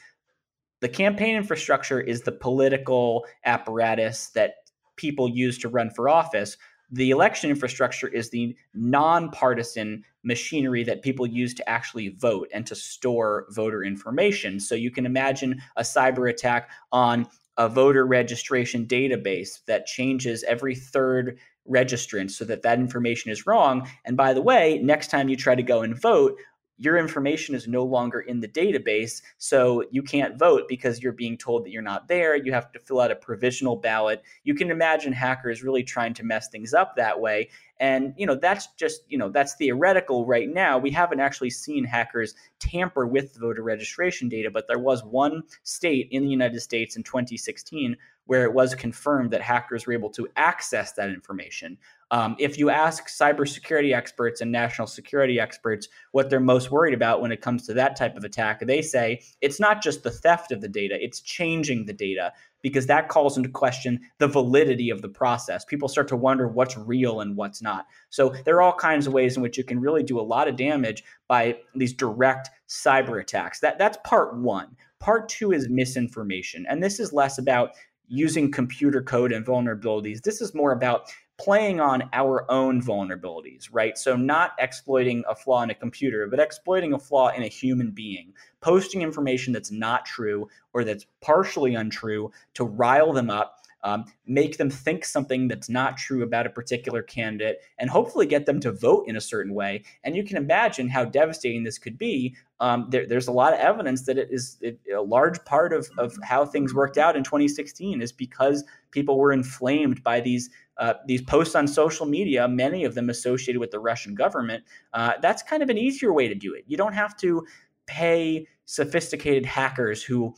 the 0.82 0.90
campaign 0.90 1.36
infrastructure 1.36 2.02
is 2.02 2.22
the 2.22 2.32
political 2.32 3.26
apparatus 3.46 4.30
that 4.30 4.56
people 4.98 5.30
use 5.30 5.58
to 5.60 5.70
run 5.70 5.90
for 5.90 6.10
office. 6.10 6.58
The 6.92 7.12
election 7.12 7.50
infrastructure 7.50 8.08
is 8.08 8.30
the 8.30 8.56
nonpartisan 8.74 10.04
machinery 10.24 10.84
that 10.84 11.02
people 11.02 11.26
use 11.26 11.54
to 11.54 11.70
actually 11.70 12.10
vote 12.10 12.50
and 12.54 12.68
to 12.68 12.76
store 12.76 13.48
voter 13.52 13.84
information. 13.84 14.60
So 14.60 14.76
you 14.76 14.92
can 14.92 15.06
imagine 15.06 15.62
a 15.78 15.84
cyber 15.84 16.30
attack 16.30 16.70
on 16.92 17.28
a 17.58 17.70
voter 17.70 18.06
registration 18.06 18.86
database 18.86 19.64
that 19.68 19.86
changes 19.86 20.44
every 20.44 20.76
third 20.76 21.38
registrant 21.70 22.32
so 22.32 22.44
that 22.46 22.62
that 22.64 22.80
information 22.80 23.32
is 23.32 23.48
wrong. 23.48 23.88
And 24.06 24.18
by 24.18 24.34
the 24.34 24.42
way, 24.42 24.80
next 24.84 25.10
time 25.10 25.30
you 25.30 25.36
try 25.36 25.56
to 25.56 25.64
go 25.64 25.82
and 25.82 26.00
vote, 26.00 26.38
your 26.78 26.98
information 26.98 27.54
is 27.56 27.68
no 27.68 27.84
longer 27.84 28.22
in 28.22 28.40
the 28.40 28.48
database, 28.48 29.22
so 29.38 29.84
you 29.92 30.02
can't 30.02 30.38
vote 30.38 30.64
because 30.68 31.02
you're 31.02 31.14
being 31.14 31.38
told 31.38 31.66
that 31.66 31.70
you're 31.70 31.82
not 31.82 32.08
there. 32.08 32.36
You 32.36 32.52
have 32.52 32.72
to 32.72 32.80
fill 32.80 33.00
out 33.00 33.12
a 33.12 33.16
provisional 33.16 33.76
ballot. 33.76 34.24
You 34.44 34.56
can 34.56 34.72
imagine 34.72 35.14
hackers 35.14 35.64
really 35.64 35.84
trying 35.84 36.14
to 36.16 36.24
mess 36.24 36.50
things 36.50 36.74
up 36.74 36.96
that 36.96 37.20
way. 37.20 37.50
And 37.80 38.14
you 38.18 38.26
know 38.26 38.36
that's 38.36 38.68
just 38.78 39.02
you 39.08 39.18
know 39.18 39.30
that's 39.30 39.56
theoretical 39.56 40.26
right 40.26 40.50
now. 40.50 40.78
We 40.78 40.92
haven't 40.92 41.20
actually 41.20 41.52
seen 41.52 41.84
hackers 41.84 42.34
tamper 42.60 43.06
with 43.06 43.38
voter 43.38 43.64
registration 43.64 44.30
data, 44.30 44.50
but 44.50 44.68
there 44.68 44.80
was 44.80 45.04
one 45.04 45.44
state 45.64 46.08
in 46.12 46.24
the 46.24 46.30
United 46.30 46.62
States 46.62 46.96
in 46.96 47.04
2016 47.04 47.98
where 48.26 48.46
it 48.46 48.54
was 48.54 48.74
confirmed 48.74 49.32
that 49.32 49.42
hackers 49.42 49.86
were 49.86 49.94
able 49.94 50.10
to 50.10 50.28
access 50.38 50.94
that 50.94 51.10
information. 51.10 51.78
Um, 52.14 52.36
if 52.38 52.60
you 52.60 52.70
ask 52.70 53.08
cybersecurity 53.08 53.92
experts 53.92 54.40
and 54.40 54.52
national 54.52 54.86
security 54.86 55.40
experts 55.40 55.88
what 56.12 56.30
they're 56.30 56.40
most 56.40 56.70
worried 56.70 56.94
about 56.94 57.22
when 57.22 57.32
it 57.32 57.42
comes 57.42 57.66
to 57.66 57.74
that 57.74 57.96
type 57.96 58.16
of 58.16 58.24
attack, 58.24 58.60
they 58.60 58.84
say 58.84 59.24
it's 59.42 59.60
not 59.60 59.82
just 59.82 60.04
the 60.04 60.12
theft 60.12 60.52
of 60.52 60.62
the 60.62 60.68
data, 60.68 60.96
it's 61.04 61.22
changing 61.22 61.88
the 61.88 61.94
data 61.94 62.32
because 62.62 62.86
that 62.86 63.10
calls 63.10 63.36
into 63.36 63.50
question 63.50 64.00
the 64.20 64.28
validity 64.28 64.92
of 64.92 65.02
the 65.02 65.10
process. 65.10 65.66
People 65.66 65.90
start 65.90 66.08
to 66.10 66.16
wonder 66.16 66.48
what's 66.48 66.78
real 66.78 67.22
and 67.22 67.36
what's 67.36 67.64
not. 67.64 67.88
So 68.12 68.30
there 68.46 68.58
are 68.58 68.62
all 68.62 68.76
kinds 68.76 69.08
of 69.08 69.14
ways 69.14 69.36
in 69.36 69.42
which 69.42 69.58
you 69.58 69.64
can 69.64 69.80
really 69.80 70.04
do 70.04 70.20
a 70.20 70.22
lot 70.22 70.48
of 70.48 70.56
damage 70.56 71.04
by 71.28 71.58
these 71.74 71.94
direct 71.94 72.52
cyber 72.70 73.20
attacks. 73.20 73.60
That 73.60 73.80
that's 73.80 73.98
part 74.06 74.38
1. 74.38 74.68
Part 75.00 75.30
2 75.30 75.52
is 75.52 75.68
misinformation. 75.68 76.68
And 76.70 76.84
this 76.84 77.00
is 77.00 77.12
less 77.12 77.40
about 77.40 77.72
using 78.08 78.52
computer 78.52 79.02
code 79.02 79.32
and 79.32 79.46
vulnerabilities. 79.46 80.22
This 80.22 80.42
is 80.42 80.54
more 80.54 80.72
about 80.72 81.12
playing 81.38 81.80
on 81.80 82.10
our 82.14 82.50
own 82.52 82.82
vulnerabilities, 82.82 83.68
right? 83.72 83.98
So, 83.98 84.16
not 84.16 84.52
exploiting 84.60 85.24
a 85.28 85.36
flaw 85.36 85.64
in 85.64 85.70
a 85.70 85.76
computer, 85.76 86.28
but 86.28 86.40
exploiting 86.40 86.94
a 86.94 87.00
flaw 87.00 87.30
in 87.30 87.44
a 87.44 87.48
human 87.48 87.92
being, 87.92 88.34
posting 88.62 89.02
information 89.02 89.54
that's 89.54 89.72
not 89.72 90.06
true 90.06 90.48
or 90.74 90.84
that's 90.84 91.06
partially 91.22 91.76
untrue 91.76 92.32
to 92.54 92.64
rile 92.64 93.14
them 93.14 93.30
up 93.30 93.63
um, 93.84 94.06
make 94.26 94.58
them 94.58 94.70
think 94.70 95.06
something 95.06 95.48
that's 95.48 95.70
not 95.70 95.98
true 95.98 96.24
about 96.24 96.48
a 96.48 96.50
particular 96.50 97.02
candidate, 97.02 97.60
and 97.78 97.90
hopefully 97.90 98.26
get 98.26 98.46
them 98.46 98.60
to 98.62 98.72
vote 98.72 99.06
in 99.08 99.16
a 99.16 99.22
certain 99.22 99.54
way. 99.54 99.84
And 100.04 100.16
you 100.16 100.24
can 100.24 100.38
imagine 100.38 100.88
how 100.90 101.06
devastating 101.06 101.64
this 101.64 101.78
could 101.78 101.98
be. 101.98 102.36
Um, 102.60 102.88
there, 102.90 103.06
there's 103.06 103.28
a 103.28 103.32
lot 103.32 103.54
of 103.54 103.60
evidence 103.60 104.06
that 104.06 104.18
it 104.18 104.30
is 104.32 104.58
it, 104.62 104.80
a 104.96 105.02
large 105.02 105.44
part 105.46 105.74
of, 105.74 105.90
of 105.98 106.18
how 106.24 106.46
things 106.46 106.74
worked 106.74 106.98
out 106.98 107.16
in 107.16 107.24
2016 107.24 108.02
is 108.02 108.12
because 108.12 108.64
people 108.92 109.18
were 109.18 109.34
inflamed 109.34 110.04
by 110.04 110.22
these 110.22 110.50
uh, 110.78 110.94
these 111.06 111.22
posts 111.22 111.54
on 111.56 111.68
social 111.68 112.06
media, 112.06 112.48
many 112.48 112.84
of 112.84 112.96
them 112.96 113.10
associated 113.10 113.60
with 113.60 113.70
the 113.70 113.80
Russian 113.80 114.16
government. 114.16 114.64
Uh, 114.94 115.14
that's 115.22 115.44
kind 115.44 115.62
of 115.62 115.70
an 115.70 115.78
easier 115.78 116.12
way 116.12 116.28
to 116.28 116.34
do 116.34 116.54
it. 116.54 116.64
You 116.68 116.78
don't 116.78 116.94
have 116.94 117.16
to 117.18 117.46
pay 117.86 118.48
sophisticated 118.66 119.46
hackers 119.46 120.02
who 120.02 120.34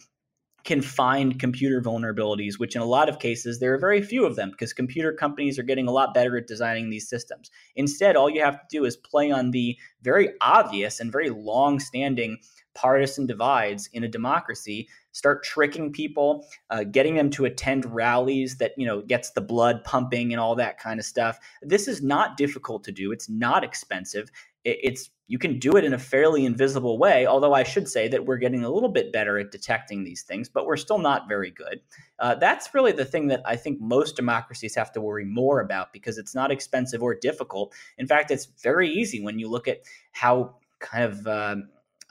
can 0.65 0.81
find 0.81 1.39
computer 1.39 1.79
vulnerabilities, 1.81 2.59
which 2.59 2.75
in 2.75 2.81
a 2.81 2.85
lot 2.85 3.07
of 3.07 3.19
cases, 3.19 3.59
there 3.59 3.73
are 3.73 3.79
very 3.79 4.01
few 4.01 4.25
of 4.25 4.35
them 4.35 4.49
because 4.49 4.73
computer 4.73 5.13
companies 5.13 5.57
are 5.57 5.63
getting 5.63 5.87
a 5.87 5.91
lot 5.91 6.13
better 6.13 6.35
at 6.37 6.47
designing 6.47 6.89
these 6.89 7.07
systems. 7.07 7.51
Instead, 7.75 8.15
all 8.15 8.29
you 8.29 8.43
have 8.43 8.59
to 8.59 8.65
do 8.69 8.83
is 8.83 8.97
play 8.97 9.31
on 9.31 9.51
the 9.51 9.77
very 10.01 10.29
obvious 10.41 10.99
and 10.99 11.11
very 11.11 11.29
long 11.29 11.79
standing 11.79 12.37
partisan 12.73 13.25
divides 13.25 13.89
in 13.93 14.03
a 14.03 14.07
democracy 14.07 14.89
start 15.13 15.43
tricking 15.45 15.93
people 15.93 16.45
uh, 16.71 16.83
getting 16.83 17.15
them 17.15 17.29
to 17.29 17.45
attend 17.45 17.85
rallies 17.85 18.57
that 18.57 18.73
you 18.75 18.85
know 18.85 19.01
gets 19.01 19.31
the 19.31 19.41
blood 19.41 19.81
pumping 19.85 20.33
and 20.33 20.41
all 20.41 20.55
that 20.55 20.77
kind 20.77 20.99
of 20.99 21.05
stuff. 21.05 21.39
This 21.61 21.87
is 21.87 22.01
not 22.01 22.35
difficult 22.35 22.83
to 22.83 22.91
do. 22.91 23.13
It's 23.13 23.29
not 23.29 23.63
expensive. 23.63 24.29
It's 24.65 25.09
you 25.27 25.39
can 25.39 25.57
do 25.57 25.75
it 25.75 25.83
in 25.83 25.93
a 25.93 25.97
fairly 25.97 26.45
invisible 26.45 26.97
way. 26.97 27.25
Although 27.25 27.53
I 27.53 27.63
should 27.63 27.87
say 27.87 28.07
that 28.09 28.25
we're 28.25 28.37
getting 28.37 28.63
a 28.63 28.69
little 28.69 28.89
bit 28.89 29.11
better 29.11 29.39
at 29.39 29.51
detecting 29.51 30.03
these 30.03 30.21
things, 30.21 30.49
but 30.49 30.65
we're 30.65 30.77
still 30.77 30.99
not 30.99 31.27
very 31.27 31.51
good. 31.51 31.81
Uh, 32.19 32.35
that's 32.35 32.73
really 32.73 32.91
the 32.91 33.05
thing 33.05 33.27
that 33.27 33.41
I 33.45 33.55
think 33.55 33.81
most 33.81 34.15
democracies 34.15 34.75
have 34.75 34.91
to 34.93 35.01
worry 35.01 35.25
more 35.25 35.61
about 35.61 35.91
because 35.93 36.17
it's 36.17 36.35
not 36.35 36.51
expensive 36.51 37.01
or 37.01 37.15
difficult. 37.15 37.73
In 37.97 38.07
fact, 38.07 38.29
it's 38.31 38.47
very 38.61 38.89
easy 38.89 39.21
when 39.21 39.39
you 39.39 39.49
look 39.49 39.67
at 39.67 39.79
how 40.11 40.55
kind 40.79 41.03
of 41.05 41.27
uh, 41.27 41.55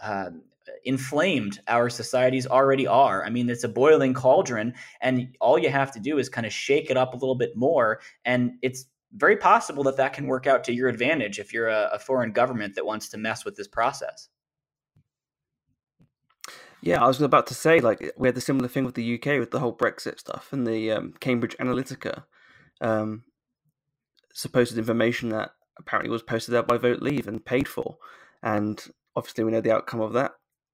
uh, 0.03 0.31
inflamed 0.85 1.61
our 1.69 1.89
societies 1.89 2.47
already 2.47 2.87
are. 2.87 3.25
I 3.25 3.31
mean, 3.31 3.49
it's 3.49 3.65
a 3.65 3.69
boiling 3.69 4.15
cauldron, 4.15 4.75
and 5.01 5.37
all 5.41 5.59
you 5.59 5.71
have 5.71 5.93
to 5.93 6.01
do 6.01 6.19
is 6.19 6.29
kind 6.29 6.47
of 6.47 6.53
shake 6.53 6.91
it 6.91 6.97
up 6.97 7.15
a 7.15 7.17
little 7.17 7.35
bit 7.37 7.57
more, 7.57 8.01
and 8.25 8.53
it's 8.63 8.87
very 9.15 9.37
possible 9.37 9.85
that 9.85 9.97
that 9.97 10.13
can 10.13 10.27
work 10.27 10.47
out 10.47 10.65
to 10.65 10.73
your 10.73 10.89
advantage 10.89 11.39
if 11.39 11.53
you're 11.53 11.69
a, 11.69 11.91
a 11.93 11.99
foreign 11.99 12.33
government 12.33 12.75
that 12.75 12.85
wants 12.85 13.09
to 13.11 13.19
mess 13.19 13.45
with 13.45 13.57
this 13.57 13.69
process. 13.69 14.29
Yeah, 16.83 17.03
I 17.03 17.07
was 17.07 17.21
about 17.23 17.47
to 17.47 17.55
say, 17.55 17.81
like, 17.81 18.13
we 18.19 18.29
had 18.29 18.35
the 18.35 18.43
similar 18.43 18.69
thing 18.69 18.85
with 18.85 18.95
the 18.95 19.15
UK 19.15 19.39
with 19.39 19.53
the 19.53 19.61
whole 19.61 19.75
Brexit 19.75 20.19
stuff 20.19 20.53
and 20.53 20.67
the 20.67 20.91
um, 20.91 21.15
Cambridge 21.19 21.57
Analytica 21.59 22.25
um, 22.83 23.25
supposed 24.35 24.77
information 24.77 25.31
that 25.31 25.53
apparently 25.79 26.11
was 26.11 26.23
posted 26.23 26.55
out 26.55 26.67
by 26.67 26.77
Vote 26.77 27.01
Leave 27.01 27.27
and 27.27 27.45
paid 27.45 27.69
for. 27.69 27.97
And 28.43 28.85
obviously, 29.17 29.45
we 29.45 29.53
know 29.53 29.63
the 29.63 29.75
outcome 29.75 30.01
of 30.01 30.13
that 30.13 30.33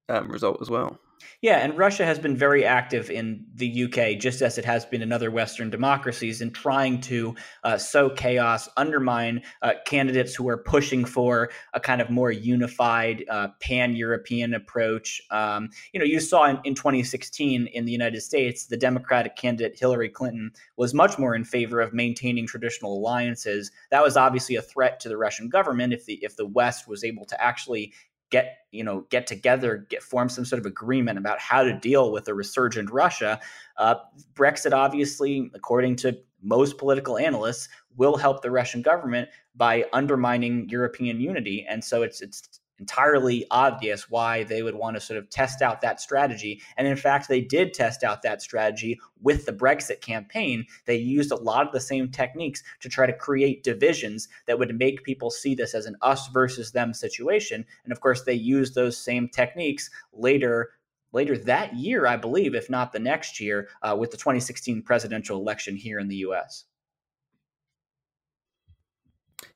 um, 0.09 0.29
result 0.33 0.59
as 0.61 0.68
well. 0.68 0.98
Yeah, 1.42 1.59
and 1.59 1.76
Russia 1.76 2.04
has 2.04 2.18
been 2.18 2.37
very 2.37 2.64
active 2.64 3.11
in 3.11 3.46
the 3.54 3.85
UK, 3.85 4.18
just 4.18 4.42
as 4.42 4.59
it 4.59 4.64
has 4.64 4.85
been 4.85 5.00
in 5.00 5.11
other 5.11 5.30
Western 5.30 5.70
democracies, 5.70 6.40
in 6.40 6.50
trying 6.50 7.00
to 7.02 7.35
uh, 7.64 7.78
sow 7.78 8.11
chaos, 8.11 8.68
undermine 8.76 9.42
uh, 9.62 9.72
candidates 9.87 10.35
who 10.35 10.48
are 10.48 10.59
pushing 10.59 11.04
for 11.04 11.50
a 11.72 11.80
kind 11.80 12.00
of 12.00 12.11
more 12.11 12.30
unified 12.30 13.24
uh, 13.30 13.48
pan 13.61 13.94
European 13.94 14.54
approach. 14.54 15.22
Um, 15.30 15.70
you 15.92 16.00
know, 16.00 16.06
you 16.06 16.20
saw 16.20 16.44
in, 16.44 16.59
in 16.64 16.74
2016 16.74 17.66
in 17.68 17.85
the 17.85 17.92
United 17.92 18.20
States, 18.20 18.66
the 18.66 18.76
Democratic 18.76 19.37
candidate 19.37 19.78
Hillary 19.78 20.11
Clinton 20.11 20.52
was 20.76 20.92
much 20.92 21.18
more 21.18 21.35
in 21.35 21.44
favor 21.44 21.80
of 21.80 21.94
maintaining 21.94 22.46
traditional 22.46 22.98
alliances. 22.98 23.70
That 23.90 24.02
was 24.02 24.16
obviously 24.16 24.56
a 24.56 24.62
threat 24.62 25.00
to 25.00 25.09
the 25.09 25.16
Russian 25.16 25.48
government 25.48 25.92
if 25.92 26.04
the 26.04 26.18
if 26.22 26.37
the 26.37 26.46
West 26.46 26.88
was 26.88 27.04
able 27.04 27.24
to 27.24 27.42
actually 27.42 27.92
get 28.30 28.58
you 28.70 28.84
know 28.84 29.06
get 29.10 29.26
together 29.26 29.86
get 29.90 30.02
form 30.02 30.28
some 30.28 30.44
sort 30.44 30.60
of 30.60 30.66
agreement 30.66 31.18
about 31.18 31.38
how 31.40 31.62
to 31.62 31.72
deal 31.72 32.12
with 32.12 32.28
a 32.28 32.34
resurgent 32.34 32.90
russia 32.90 33.40
uh, 33.78 33.96
brexit 34.34 34.72
obviously 34.72 35.50
according 35.54 35.96
to 35.96 36.16
most 36.42 36.78
political 36.78 37.18
analysts 37.18 37.68
will 37.96 38.16
help 38.16 38.42
the 38.42 38.50
russian 38.50 38.82
government 38.82 39.28
by 39.56 39.84
undermining 39.92 40.68
european 40.68 41.20
unity. 41.20 41.66
And 41.68 41.82
so 41.84 42.02
it's 42.02 42.20
it's 42.20 42.60
entirely 42.80 43.46
obvious 43.50 44.10
why 44.10 44.42
they 44.42 44.62
would 44.62 44.74
want 44.74 44.96
to 44.96 45.00
sort 45.00 45.18
of 45.18 45.28
test 45.30 45.62
out 45.62 45.82
that 45.82 46.00
strategy. 46.00 46.60
And 46.76 46.88
in 46.88 46.96
fact, 46.96 47.28
they 47.28 47.42
did 47.42 47.74
test 47.74 48.02
out 48.02 48.22
that 48.22 48.42
strategy 48.42 48.98
with 49.20 49.46
the 49.46 49.52
Brexit 49.52 50.00
campaign. 50.00 50.66
They 50.86 50.96
used 50.96 51.30
a 51.30 51.36
lot 51.36 51.66
of 51.66 51.72
the 51.72 51.80
same 51.80 52.10
techniques 52.10 52.62
to 52.80 52.88
try 52.88 53.06
to 53.06 53.12
create 53.12 53.62
divisions 53.62 54.28
that 54.46 54.58
would 54.58 54.76
make 54.78 55.04
people 55.04 55.30
see 55.30 55.54
this 55.54 55.74
as 55.74 55.86
an 55.86 55.96
us 56.00 56.28
versus 56.28 56.72
them 56.72 56.94
situation. 56.94 57.64
And 57.84 57.92
of 57.92 58.00
course, 58.00 58.22
they 58.22 58.34
used 58.34 58.74
those 58.74 58.96
same 58.96 59.28
techniques 59.28 59.90
later 60.12 60.70
later 61.12 61.36
that 61.36 61.74
year, 61.74 62.06
I 62.06 62.16
believe, 62.16 62.54
if 62.54 62.70
not 62.70 62.92
the 62.92 63.00
next 63.00 63.40
year, 63.40 63.68
uh, 63.82 63.96
with 63.98 64.12
the 64.12 64.16
2016 64.16 64.82
presidential 64.82 65.40
election 65.40 65.74
here 65.74 65.98
in 65.98 66.06
the 66.06 66.18
US 66.18 66.66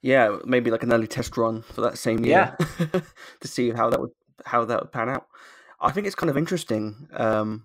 yeah, 0.04 0.36
maybe 0.44 0.70
like 0.70 0.82
an 0.82 0.92
early 0.92 1.06
test 1.06 1.34
run 1.38 1.62
for 1.62 1.80
that 1.80 1.96
same 1.96 2.26
year 2.26 2.54
yeah. 2.78 3.00
to 3.40 3.48
see 3.48 3.70
how 3.70 3.88
that 3.88 3.98
would 3.98 4.10
how 4.44 4.62
that 4.66 4.82
would 4.82 4.92
pan 4.92 5.08
out. 5.08 5.26
I 5.80 5.92
think 5.92 6.06
it's 6.06 6.14
kind 6.14 6.28
of 6.28 6.36
interesting 6.36 7.08
um, 7.14 7.64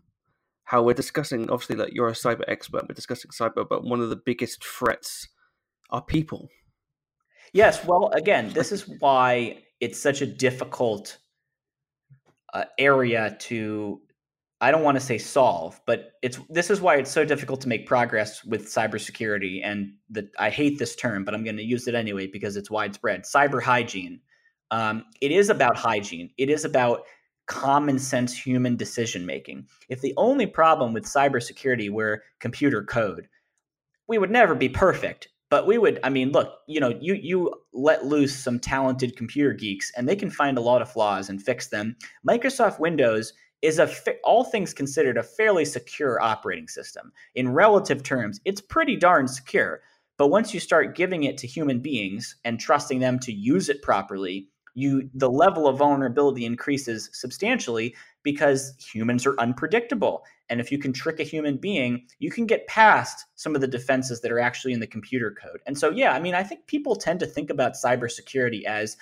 how 0.63 0.81
we're 0.81 0.93
discussing. 0.93 1.49
Obviously, 1.49 1.75
like 1.75 1.93
you're 1.93 2.07
a 2.07 2.13
cyber 2.13 2.45
expert, 2.47 2.87
we're 2.87 2.95
discussing 2.95 3.31
cyber, 3.31 3.67
but 3.67 3.83
one 3.83 3.99
of 3.99 4.09
the 4.09 4.15
biggest 4.15 4.63
threats 4.63 5.27
are 5.89 6.01
people. 6.01 6.47
Yes, 7.51 7.83
well, 7.83 8.09
again, 8.13 8.53
this 8.53 8.71
is 8.71 8.87
why 8.99 9.57
it's 9.81 10.01
such 10.01 10.21
a 10.21 10.25
difficult 10.25 11.17
uh, 12.53 12.63
area 12.77 13.35
to 13.39 13.99
I 14.61 14.71
don't 14.71 14.83
want 14.83 14.99
to 14.99 15.05
say 15.05 15.17
solve, 15.17 15.79
but 15.85 16.13
it's 16.21 16.37
this 16.49 16.69
is 16.69 16.81
why 16.81 16.97
it's 16.97 17.11
so 17.11 17.23
difficult 17.23 17.61
to 17.61 17.69
make 17.69 17.87
progress 17.87 18.43
with 18.43 18.65
cybersecurity. 18.65 19.61
And 19.63 19.93
that 20.09 20.29
I 20.37 20.49
hate 20.49 20.79
this 20.79 20.95
term, 20.95 21.23
but 21.23 21.33
I'm 21.33 21.43
going 21.43 21.57
to 21.57 21.63
use 21.63 21.87
it 21.87 21.95
anyway 21.95 22.27
because 22.27 22.57
it's 22.57 22.69
widespread. 22.69 23.23
Cyber 23.23 23.61
hygiene. 23.61 24.19
Um, 24.71 25.05
it 25.21 25.31
is 25.31 25.49
about 25.49 25.77
hygiene. 25.77 26.29
It 26.37 26.49
is 26.49 26.65
about 26.65 27.03
common 27.47 27.97
sense 27.99 28.37
human 28.37 28.75
decision 28.75 29.25
making. 29.25 29.67
If 29.87 30.01
the 30.01 30.13
only 30.17 30.45
problem 30.45 30.93
with 30.93 31.05
cybersecurity 31.05 31.89
were 31.89 32.23
computer 32.39 32.83
code, 32.83 33.27
we 34.07 34.17
would 34.17 34.31
never 34.31 34.55
be 34.55 34.69
perfect. 34.69 35.29
But 35.49 35.65
we 35.65 35.79
would, 35.79 35.99
I 36.03 36.09
mean, 36.09 36.31
look, 36.31 36.59
you 36.67 36.79
know, 36.79 36.95
you 37.01 37.15
you 37.15 37.53
let 37.73 38.05
loose 38.05 38.35
some 38.35 38.59
talented 38.59 39.15
computer 39.17 39.53
geeks, 39.53 39.91
and 39.97 40.07
they 40.07 40.15
can 40.15 40.29
find 40.29 40.57
a 40.57 40.61
lot 40.61 40.81
of 40.81 40.91
flaws 40.91 41.29
and 41.29 41.41
fix 41.41 41.69
them. 41.69 41.95
Microsoft 42.27 42.79
Windows 42.79 43.33
is 43.61 43.79
a 43.79 43.89
all 44.23 44.43
things 44.43 44.73
considered 44.73 45.17
a 45.17 45.23
fairly 45.23 45.65
secure 45.65 46.21
operating 46.21 46.67
system. 46.67 47.11
In 47.35 47.49
relative 47.49 48.03
terms, 48.03 48.39
it's 48.45 48.61
pretty 48.61 48.95
darn 48.95 49.27
secure. 49.27 49.81
But 50.17 50.27
once 50.27 50.53
you 50.53 50.59
start 50.59 50.95
giving 50.95 51.23
it 51.23 51.37
to 51.39 51.47
human 51.47 51.79
beings 51.79 52.35
and 52.43 52.59
trusting 52.59 52.99
them 52.99 53.19
to 53.19 53.31
use 53.31 53.69
it 53.69 53.81
properly, 53.81 54.49
you 54.75 55.09
the 55.13 55.29
level 55.29 55.67
of 55.67 55.77
vulnerability 55.77 56.45
increases 56.45 57.09
substantially 57.13 57.95
because 58.23 58.75
humans 58.77 59.25
are 59.25 59.39
unpredictable. 59.39 60.23
And 60.49 60.59
if 60.59 60.71
you 60.71 60.77
can 60.77 60.93
trick 60.93 61.19
a 61.19 61.23
human 61.23 61.57
being, 61.57 62.07
you 62.19 62.31
can 62.31 62.45
get 62.45 62.67
past 62.67 63.25
some 63.35 63.55
of 63.55 63.61
the 63.61 63.67
defenses 63.67 64.21
that 64.21 64.31
are 64.31 64.39
actually 64.39 64.73
in 64.73 64.79
the 64.79 64.87
computer 64.87 65.35
code. 65.41 65.61
And 65.67 65.77
so, 65.77 65.89
yeah, 65.89 66.13
I 66.13 66.19
mean, 66.19 66.33
I 66.33 66.43
think 66.43 66.65
people 66.67 66.95
tend 66.95 67.19
to 67.19 67.25
think 67.25 67.49
about 67.49 67.73
cybersecurity 67.73 68.63
as 68.63 68.97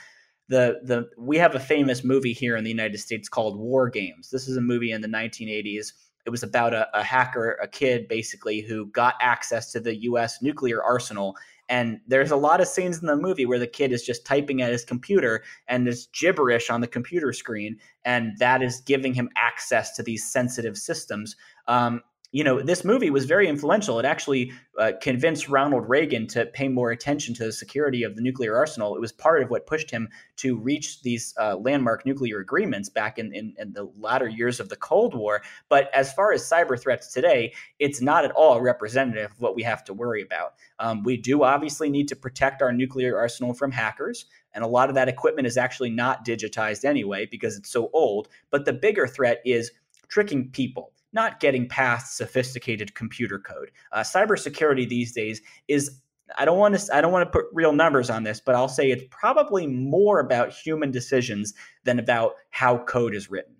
the 0.49 0.79
the 0.83 1.10
we 1.17 1.38
have 1.38 1.55
a 1.55 1.60
famous 1.60 2.03
movie 2.03 2.33
here 2.33 2.55
in 2.55 2.63
the 2.63 2.69
United 2.69 2.99
States 2.99 3.29
called 3.29 3.57
War 3.57 3.89
Games. 3.89 4.29
This 4.29 4.47
is 4.47 4.57
a 4.57 4.62
movie 4.62 4.91
in 4.91 5.01
the 5.01 5.07
1980s. 5.07 5.93
It 6.25 6.29
was 6.29 6.43
about 6.43 6.73
a, 6.73 6.88
a 6.97 7.03
hacker, 7.03 7.57
a 7.62 7.67
kid 7.67 8.07
basically, 8.07 8.62
who 8.62 8.88
got 8.88 9.15
access 9.21 9.71
to 9.71 9.79
the 9.79 9.95
U.S. 9.95 10.41
nuclear 10.41 10.83
arsenal 10.83 11.36
and 11.69 11.99
there's 12.07 12.31
a 12.31 12.36
lot 12.36 12.62
of 12.62 12.67
scenes 12.67 12.99
in 12.99 13.07
the 13.07 13.15
movie 13.15 13.45
where 13.45 13.60
the 13.60 13.67
kid 13.67 13.91
is 13.91 14.03
just 14.03 14.25
typing 14.25 14.62
at 14.62 14.71
his 14.71 14.86
computer 14.86 15.43
and 15.67 15.86
there's 15.86 16.07
gibberish 16.07 16.69
on 16.69 16.81
the 16.81 16.88
computer 16.88 17.33
screen, 17.33 17.77
and 18.05 18.38
that 18.38 18.62
is 18.63 18.81
giving 18.81 19.13
him 19.13 19.29
access 19.36 19.95
to 19.95 20.03
these 20.03 20.29
sensitive 20.31 20.77
systems. 20.77 21.36
Um, 21.67 22.01
you 22.38 22.43
know, 22.43 22.62
this 22.62 22.86
movie 22.86 23.10
was 23.10 23.26
very 23.26 23.47
influential. 23.47 23.97
It 23.97 24.06
actually 24.06 24.52
uh, 24.78 24.91
convinced 25.02 25.50
Ronald 25.50 25.89
Reagan 25.89 26.28
to 26.28 26.45
pay 26.45 26.67
more 26.67 26.91
attention 26.91 27.34
to 27.34 27.45
the 27.45 27.52
security 27.52 28.04
of 28.04 28.15
the 28.15 28.21
nuclear 28.21 28.56
arsenal. 28.56 28.95
It 28.95 29.02
was 29.02 29.12
part 29.12 29.41
of 29.41 29.50
what 29.50 29.65
pushed 29.65 29.89
him 29.89 30.08
to 30.36 30.56
reach 30.56 31.02
these 31.02 31.34
uh, 31.39 31.56
landmark 31.56 32.06
nuclear 32.06 32.38
agreements 32.38 32.89
back 32.89 33.17
in, 33.17 33.34
in, 33.34 33.56
in, 33.58 33.73
the 33.73 33.91
latter 33.97 34.28
years 34.28 34.60
of 34.60 34.69
the 34.69 34.76
Cold 34.76 35.15
War. 35.15 35.41
But 35.67 35.89
as 35.95 36.13
far 36.13 36.32
as 36.32 36.47
cyber 36.47 36.80
threats 36.80 37.12
today, 37.12 37.56
it's 37.80 38.02
not 38.02 38.23
at 38.23 38.30
all 38.34 38.62
representative 38.62 39.32
of 39.32 39.41
what 39.41 39.56
we 39.56 39.63
have 39.63 39.84
to 39.86 39.95
worry 39.95 40.21
about. 40.21 40.54
Um, 40.78 41.02
we 41.02 41.17
do 41.17 41.41
obviously 41.41 41.89
need 41.89 42.08
to 42.10 42.15
protect 42.15 42.62
our 42.62 42.71
nuclear 42.71 43.17
arsenal 43.17 43.56
from 43.56 43.71
hackers. 43.71 44.28
And 44.54 44.63
a 44.63 44.67
lot 44.67 44.89
of 44.89 44.95
that 44.95 45.10
equipment 45.10 45.47
is 45.47 45.58
actually 45.58 45.89
not 45.89 46.23
digitized 46.23 46.86
anyway 46.86 47.26
because 47.26 47.58
it's 47.58 47.71
so 47.71 47.89
old. 47.93 48.28
But 48.52 48.65
the 48.65 48.73
bigger 48.73 49.08
threat 49.08 49.41
is 49.43 49.71
tricking 50.08 50.52
people 50.52 50.93
not 51.17 51.39
getting 51.39 51.67
past 51.67 52.15
sophisticated 52.15 52.93
computer 52.93 53.39
code. 53.39 53.71
Uh, 53.91 54.01
cybersecurity 54.01 54.88
these 54.88 55.12
days 55.13 55.41
is 55.67 55.99
I 56.38 56.45
don't 56.45 56.60
want 56.60 56.77
to 56.77 56.95
I 56.95 57.01
don't 57.01 57.12
want 57.12 57.25
to 57.25 57.39
put 57.39 57.47
real 57.51 57.73
numbers 57.73 58.12
on 58.12 58.21
this, 58.21 58.39
but 58.39 58.53
I'll 58.53 58.69
say 58.69 58.91
it's 58.91 59.03
probably 59.10 59.65
more 59.65 60.19
about 60.19 60.51
human 60.53 60.91
decisions 60.91 61.56
than 61.86 61.97
about 61.97 62.34
how 62.51 62.77
code 62.77 63.15
is 63.15 63.32
written. 63.32 63.56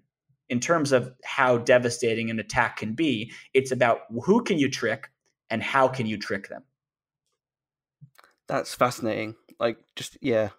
In 0.50 0.60
terms 0.60 0.92
of 0.92 1.12
how 1.26 1.58
devastating 1.58 2.30
an 2.30 2.40
attack 2.40 2.78
can 2.78 2.94
be, 2.94 3.32
it's 3.56 3.72
about 3.72 4.02
who 4.24 4.44
can 4.44 4.60
you 4.60 4.70
trick 4.70 5.10
and 5.50 5.64
how 5.64 5.88
can 5.88 6.06
you 6.06 6.18
trick 6.18 6.50
them. 6.50 6.64
That's 8.48 8.76
fascinating. 8.76 9.36
Like 9.60 9.80
just 9.96 10.16
yeah. 10.22 10.50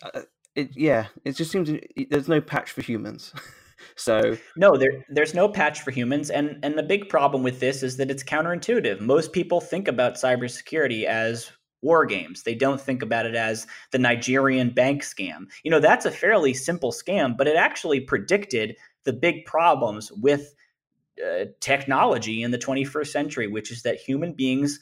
Uh, 0.00 0.22
it 0.54 0.76
yeah, 0.76 1.06
it 1.24 1.32
just 1.32 1.50
seems 1.50 1.70
there's 2.08 2.28
no 2.28 2.40
patch 2.40 2.70
for 2.70 2.82
humans. 2.82 3.34
So 3.96 4.36
no, 4.56 4.76
there 4.76 5.04
there's 5.08 5.34
no 5.34 5.48
patch 5.48 5.80
for 5.82 5.90
humans, 5.90 6.30
and 6.30 6.58
and 6.62 6.78
the 6.78 6.82
big 6.82 7.08
problem 7.08 7.42
with 7.42 7.60
this 7.60 7.82
is 7.82 7.96
that 7.96 8.10
it's 8.10 8.24
counterintuitive. 8.24 9.00
Most 9.00 9.32
people 9.32 9.60
think 9.60 9.88
about 9.88 10.14
cybersecurity 10.14 11.04
as 11.04 11.50
war 11.82 12.06
games. 12.06 12.42
They 12.42 12.54
don't 12.54 12.80
think 12.80 13.02
about 13.02 13.26
it 13.26 13.34
as 13.34 13.66
the 13.92 13.98
Nigerian 13.98 14.70
bank 14.70 15.02
scam. 15.02 15.46
You 15.62 15.70
know, 15.70 15.80
that's 15.80 16.06
a 16.06 16.10
fairly 16.10 16.54
simple 16.54 16.92
scam, 16.92 17.36
but 17.36 17.46
it 17.46 17.56
actually 17.56 18.00
predicted 18.00 18.76
the 19.04 19.12
big 19.12 19.44
problems 19.44 20.10
with 20.12 20.54
uh, 21.24 21.46
technology 21.60 22.42
in 22.42 22.50
the 22.50 22.58
21st 22.58 23.06
century, 23.06 23.46
which 23.46 23.70
is 23.70 23.82
that 23.82 23.96
human 23.96 24.32
beings 24.32 24.80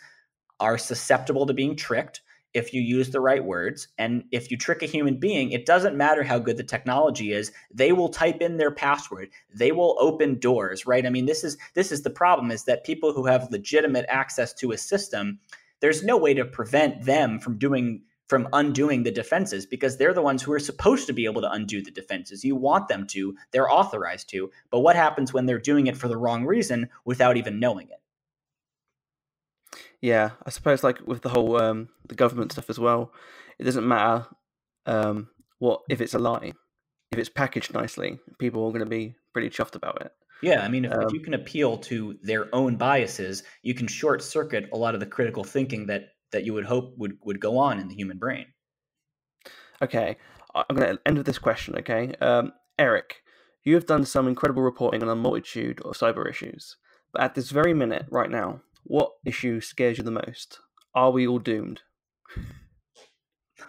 are 0.61 0.78
susceptible 0.78 1.46
to 1.46 1.52
being 1.52 1.76
tricked 1.76 2.22
if 2.55 2.73
you 2.73 2.81
use 2.81 3.11
the 3.11 3.21
right 3.21 3.45
words. 3.45 3.88
And 3.99 4.25
if 4.31 4.51
you 4.51 4.57
trick 4.57 4.83
a 4.83 4.87
human 4.87 5.19
being, 5.19 5.51
it 5.51 5.67
doesn't 5.67 5.97
matter 5.97 6.23
how 6.23 6.38
good 6.38 6.57
the 6.57 6.62
technology 6.64 7.33
is. 7.33 7.53
They 7.73 7.93
will 7.93 8.09
type 8.09 8.40
in 8.40 8.57
their 8.57 8.71
password. 8.71 9.29
They 9.53 9.73
will 9.73 9.97
open 9.99 10.38
doors, 10.38 10.87
right? 10.87 11.05
I 11.05 11.11
mean, 11.11 11.27
this 11.27 11.45
is 11.45 11.59
this 11.75 11.93
is 11.93 12.03
the 12.03 12.11
problem 12.11 12.51
is 12.51 12.64
that 12.64 12.85
people 12.85 13.12
who 13.12 13.27
have 13.27 13.51
legitimate 13.51 14.07
access 14.09 14.55
to 14.55 14.73
a 14.73 14.79
system, 14.79 15.40
there's 15.81 16.05
no 16.05 16.17
way 16.17 16.33
to 16.35 16.45
prevent 16.45 17.05
them 17.05 17.40
from 17.40 17.59
doing 17.59 18.03
from 18.29 18.49
undoing 18.55 19.03
the 19.03 19.11
defenses 19.11 19.67
because 19.67 19.97
they're 19.97 20.14
the 20.14 20.23
ones 20.23 20.43
who 20.43 20.53
are 20.53 20.59
supposed 20.59 21.07
to 21.07 21.12
be 21.12 21.27
able 21.27 21.43
to 21.43 21.51
undo 21.51 21.83
the 21.83 21.90
defenses. 21.90 22.43
You 22.43 22.57
want 22.57 22.88
them 22.88 23.07
to, 23.09 23.37
they're 23.51 23.71
authorized 23.71 24.31
to. 24.31 24.51
But 24.71 24.81
what 24.81 24.97
happens 24.97 25.35
when 25.35 25.45
they're 25.45 25.59
doing 25.59 25.88
it 25.88 25.97
for 25.97 26.09
the 26.09 26.17
wrong 26.17 26.47
reason 26.47 26.88
without 27.05 27.37
even 27.37 27.61
knowing 27.61 27.88
it? 27.90 28.01
Yeah, 30.05 30.33
I 30.45 30.51
suppose 30.51 30.85
like 30.85 31.01
with 31.07 31.23
the 31.23 31.31
whole 31.31 31.57
um, 31.57 31.88
the 32.07 32.14
government 32.14 32.53
stuff 32.53 32.69
as 32.69 32.79
well, 32.79 33.11
it 33.59 33.64
doesn't 33.64 33.88
matter 33.88 34.27
um, 34.85 35.31
what 35.61 35.81
if 35.88 36.03
it's 36.03 36.12
a 36.12 36.19
lie, 36.19 36.53
if 37.11 37.19
it's 37.19 37.31
packaged 37.31 37.73
nicely, 37.73 38.19
people 38.38 38.67
are 38.67 38.71
going 38.71 38.85
to 38.85 38.87
be 38.87 39.14
pretty 39.33 39.49
chuffed 39.49 39.77
about 39.77 40.03
it. 40.03 40.12
Yeah, 40.43 40.62
I 40.62 40.69
mean, 40.69 40.85
if, 40.85 40.93
um, 40.93 41.05
if 41.05 41.14
you 41.14 41.21
can 41.21 41.33
appeal 41.33 41.79
to 41.79 42.19
their 42.21 42.55
own 42.55 42.77
biases, 42.77 43.45
you 43.62 43.73
can 43.73 43.87
short 43.87 44.23
circuit 44.23 44.69
a 44.75 44.77
lot 44.77 44.93
of 44.93 45.01
the 45.01 45.07
critical 45.07 45.43
thinking 45.43 45.87
that 45.87 46.11
that 46.33 46.45
you 46.45 46.53
would 46.53 46.67
hope 46.67 46.93
would 46.99 47.17
would 47.23 47.40
go 47.40 47.57
on 47.57 47.81
in 47.81 47.88
the 47.88 47.95
human 47.95 48.19
brain. 48.19 48.45
Okay, 49.81 50.19
I'm 50.55 50.77
going 50.77 50.97
to 50.97 51.03
end 51.07 51.17
with 51.17 51.25
this 51.25 51.38
question. 51.38 51.77
Okay, 51.79 52.12
um, 52.21 52.53
Eric, 52.79 53.23
you 53.62 53.75
have 53.75 53.87
done 53.87 54.05
some 54.05 54.29
incredible 54.29 54.64
reporting 54.64 55.03
on 55.03 55.09
a 55.09 55.17
multitude 55.17 55.81
of 55.81 55.97
cyber 55.97 56.29
issues, 56.29 56.77
but 57.11 57.23
at 57.23 57.35
this 57.35 57.49
very 57.49 57.73
minute, 57.73 58.05
right 58.11 58.31
now, 58.31 58.61
what 58.85 59.12
issue 59.25 59.61
scares 59.61 59.99
you 59.99 60.05
the 60.05 60.11
most? 60.11 60.59
Are 60.94 61.11
we 61.11 61.27
all 61.27 61.38
doomed? 61.38 61.83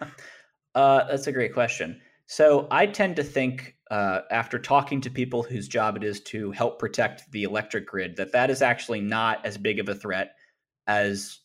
uh, 0.74 1.04
that's 1.04 1.26
a 1.26 1.32
great 1.32 1.52
question. 1.52 2.00
So 2.26 2.66
I 2.70 2.86
tend 2.86 3.16
to 3.16 3.24
think, 3.24 3.76
uh, 3.90 4.22
after 4.30 4.58
talking 4.58 5.00
to 5.00 5.10
people 5.10 5.42
whose 5.42 5.68
job 5.68 5.96
it 5.96 6.04
is 6.04 6.20
to 6.20 6.50
help 6.50 6.78
protect 6.78 7.30
the 7.30 7.44
electric 7.44 7.86
grid, 7.86 8.16
that 8.16 8.32
that 8.32 8.50
is 8.50 8.62
actually 8.62 9.00
not 9.00 9.44
as 9.46 9.56
big 9.56 9.78
of 9.78 9.88
a 9.88 9.94
threat 9.94 10.34
as 10.88 11.38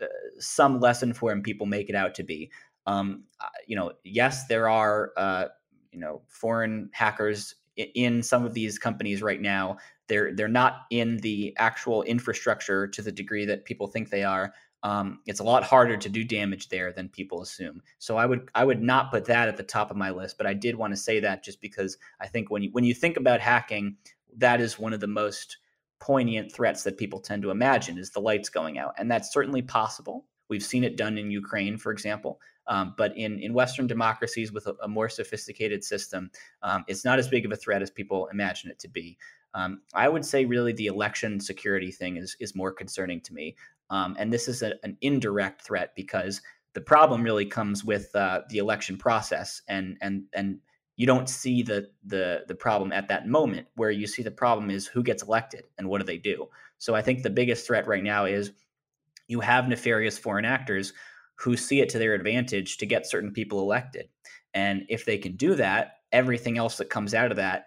uh, 0.00 0.06
some 0.38 0.78
less 0.80 1.02
informed 1.02 1.42
people 1.42 1.66
make 1.66 1.88
it 1.88 1.96
out 1.96 2.14
to 2.14 2.22
be. 2.22 2.50
Um, 2.86 3.24
you 3.66 3.76
know, 3.76 3.92
yes, 4.04 4.46
there 4.46 4.68
are 4.68 5.12
uh, 5.16 5.46
you 5.90 5.98
know 5.98 6.22
foreign 6.28 6.88
hackers 6.92 7.54
in 7.76 8.22
some 8.22 8.44
of 8.44 8.54
these 8.54 8.78
companies 8.78 9.22
right 9.22 9.40
now 9.40 9.76
they're 10.08 10.34
they're 10.34 10.48
not 10.48 10.86
in 10.90 11.18
the 11.18 11.54
actual 11.58 12.02
infrastructure 12.02 12.86
to 12.88 13.02
the 13.02 13.12
degree 13.12 13.44
that 13.46 13.64
people 13.64 13.86
think 13.86 14.10
they 14.10 14.24
are. 14.24 14.54
Um, 14.82 15.20
it's 15.26 15.40
a 15.40 15.44
lot 15.44 15.64
harder 15.64 15.96
to 15.96 16.08
do 16.08 16.22
damage 16.24 16.68
there 16.68 16.92
than 16.92 17.08
people 17.08 17.42
assume. 17.42 17.82
So 17.98 18.16
I 18.16 18.26
would 18.26 18.48
I 18.54 18.64
would 18.64 18.82
not 18.82 19.10
put 19.10 19.24
that 19.26 19.48
at 19.48 19.56
the 19.56 19.62
top 19.62 19.90
of 19.90 19.96
my 19.96 20.10
list, 20.10 20.38
but 20.38 20.46
I 20.46 20.54
did 20.54 20.76
want 20.76 20.92
to 20.92 20.96
say 20.96 21.20
that 21.20 21.44
just 21.44 21.60
because 21.60 21.98
I 22.20 22.26
think 22.26 22.50
when 22.50 22.62
you 22.62 22.70
when 22.72 22.84
you 22.84 22.94
think 22.94 23.16
about 23.16 23.40
hacking, 23.40 23.96
that 24.36 24.60
is 24.60 24.78
one 24.78 24.92
of 24.92 25.00
the 25.00 25.06
most 25.06 25.58
poignant 26.00 26.52
threats 26.52 26.84
that 26.84 26.96
people 26.96 27.18
tend 27.18 27.42
to 27.42 27.50
imagine 27.50 27.98
is 27.98 28.10
the 28.10 28.20
lights 28.20 28.48
going 28.48 28.78
out, 28.78 28.94
and 28.98 29.10
that's 29.10 29.32
certainly 29.32 29.62
possible. 29.62 30.26
We've 30.48 30.64
seen 30.64 30.84
it 30.84 30.96
done 30.96 31.18
in 31.18 31.30
Ukraine, 31.30 31.76
for 31.76 31.92
example. 31.92 32.40
Um, 32.68 32.94
but 32.96 33.16
in, 33.16 33.38
in 33.38 33.54
Western 33.54 33.86
democracies 33.86 34.52
with 34.52 34.66
a, 34.66 34.74
a 34.82 34.88
more 34.88 35.08
sophisticated 35.08 35.82
system, 35.82 36.30
um, 36.62 36.84
it's 36.86 37.04
not 37.04 37.18
as 37.18 37.26
big 37.26 37.46
of 37.46 37.52
a 37.52 37.56
threat 37.56 37.82
as 37.82 37.90
people 37.90 38.28
imagine 38.28 38.70
it 38.70 38.78
to 38.80 38.88
be. 38.88 39.16
Um, 39.54 39.80
I 39.94 40.08
would 40.08 40.24
say 40.24 40.44
really 40.44 40.72
the 40.72 40.86
election 40.86 41.40
security 41.40 41.90
thing 41.90 42.16
is 42.16 42.36
is 42.40 42.54
more 42.54 42.72
concerning 42.72 43.20
to 43.22 43.34
me, 43.34 43.56
um, 43.90 44.16
and 44.18 44.32
this 44.32 44.48
is 44.48 44.62
a, 44.62 44.74
an 44.82 44.96
indirect 45.00 45.62
threat 45.62 45.92
because 45.96 46.40
the 46.74 46.80
problem 46.80 47.22
really 47.22 47.46
comes 47.46 47.84
with 47.84 48.14
uh, 48.14 48.42
the 48.50 48.58
election 48.58 48.96
process, 48.96 49.62
and 49.68 49.96
and 50.00 50.24
and 50.34 50.58
you 50.96 51.06
don't 51.06 51.28
see 51.28 51.62
the 51.62 51.88
the 52.04 52.44
the 52.46 52.54
problem 52.54 52.92
at 52.92 53.08
that 53.08 53.26
moment. 53.26 53.66
Where 53.74 53.90
you 53.90 54.06
see 54.06 54.22
the 54.22 54.30
problem 54.30 54.70
is 54.70 54.86
who 54.86 55.02
gets 55.02 55.22
elected 55.22 55.64
and 55.78 55.88
what 55.88 56.00
do 56.00 56.04
they 56.04 56.18
do. 56.18 56.46
So 56.78 56.94
I 56.94 57.02
think 57.02 57.22
the 57.22 57.30
biggest 57.30 57.66
threat 57.66 57.86
right 57.86 58.04
now 58.04 58.26
is 58.26 58.52
you 59.26 59.40
have 59.40 59.68
nefarious 59.68 60.18
foreign 60.18 60.44
actors 60.44 60.92
who 61.36 61.56
see 61.56 61.80
it 61.80 61.88
to 61.90 61.98
their 61.98 62.14
advantage 62.14 62.78
to 62.78 62.86
get 62.86 63.06
certain 63.06 63.32
people 63.32 63.60
elected, 63.60 64.08
and 64.52 64.84
if 64.88 65.04
they 65.04 65.18
can 65.18 65.36
do 65.36 65.54
that, 65.54 65.94
everything 66.12 66.58
else 66.58 66.76
that 66.76 66.90
comes 66.90 67.14
out 67.14 67.30
of 67.30 67.36
that 67.38 67.66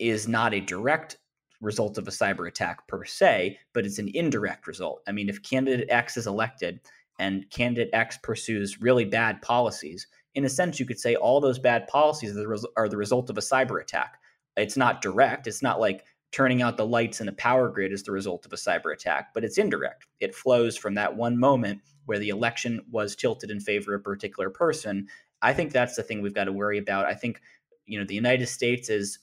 is 0.00 0.26
not 0.26 0.54
a 0.54 0.60
direct 0.60 1.18
result 1.60 1.98
of 1.98 2.08
a 2.08 2.10
cyber 2.10 2.48
attack 2.48 2.86
per 2.88 3.04
se, 3.04 3.58
but 3.74 3.84
it's 3.84 3.98
an 3.98 4.10
indirect 4.14 4.66
result. 4.66 5.02
I 5.06 5.12
mean, 5.12 5.28
if 5.28 5.42
candidate 5.42 5.90
X 5.90 6.16
is 6.16 6.26
elected 6.26 6.80
and 7.18 7.48
candidate 7.50 7.90
X 7.92 8.18
pursues 8.22 8.80
really 8.80 9.04
bad 9.04 9.42
policies, 9.42 10.06
in 10.34 10.44
a 10.44 10.48
sense, 10.48 10.80
you 10.80 10.86
could 10.86 10.98
say 10.98 11.16
all 11.16 11.40
those 11.40 11.58
bad 11.58 11.86
policies 11.86 12.36
are 12.36 12.88
the, 12.88 12.96
result 12.96 13.30
of 13.30 13.36
a 13.36 13.42
cyber 13.42 13.80
attack. 13.80 14.18
It's 14.56 14.76
not 14.76 15.02
direct. 15.02 15.46
It's 15.46 15.62
not 15.62 15.80
like 15.80 16.04
turning 16.32 16.62
out 16.62 16.76
the 16.76 16.86
lights 16.86 17.20
in 17.20 17.28
a 17.28 17.32
power 17.32 17.68
grid 17.68 17.92
is 17.92 18.04
the 18.04 18.12
result 18.12 18.46
of 18.46 18.52
a 18.52 18.56
cyber 18.56 18.92
attack, 18.92 19.34
but 19.34 19.44
it's 19.44 19.58
indirect. 19.58 20.06
It 20.20 20.34
flows 20.34 20.76
from 20.76 20.94
that 20.94 21.16
one 21.16 21.38
moment 21.38 21.80
where 22.06 22.18
the 22.18 22.28
election 22.28 22.80
was 22.90 23.16
tilted 23.16 23.50
in 23.50 23.60
favor 23.60 23.94
of 23.94 24.00
a 24.00 24.04
particular 24.04 24.48
person. 24.48 25.08
I 25.42 25.52
think 25.52 25.72
that's 25.72 25.96
the 25.96 26.02
thing 26.02 26.22
we've 26.22 26.34
got 26.34 26.44
to 26.44 26.52
worry 26.52 26.78
about. 26.78 27.06
I 27.06 27.14
think, 27.14 27.40
you 27.86 27.98
know, 27.98 28.04
the 28.04 28.14
United 28.14 28.46
States 28.46 28.88
is 28.88 29.18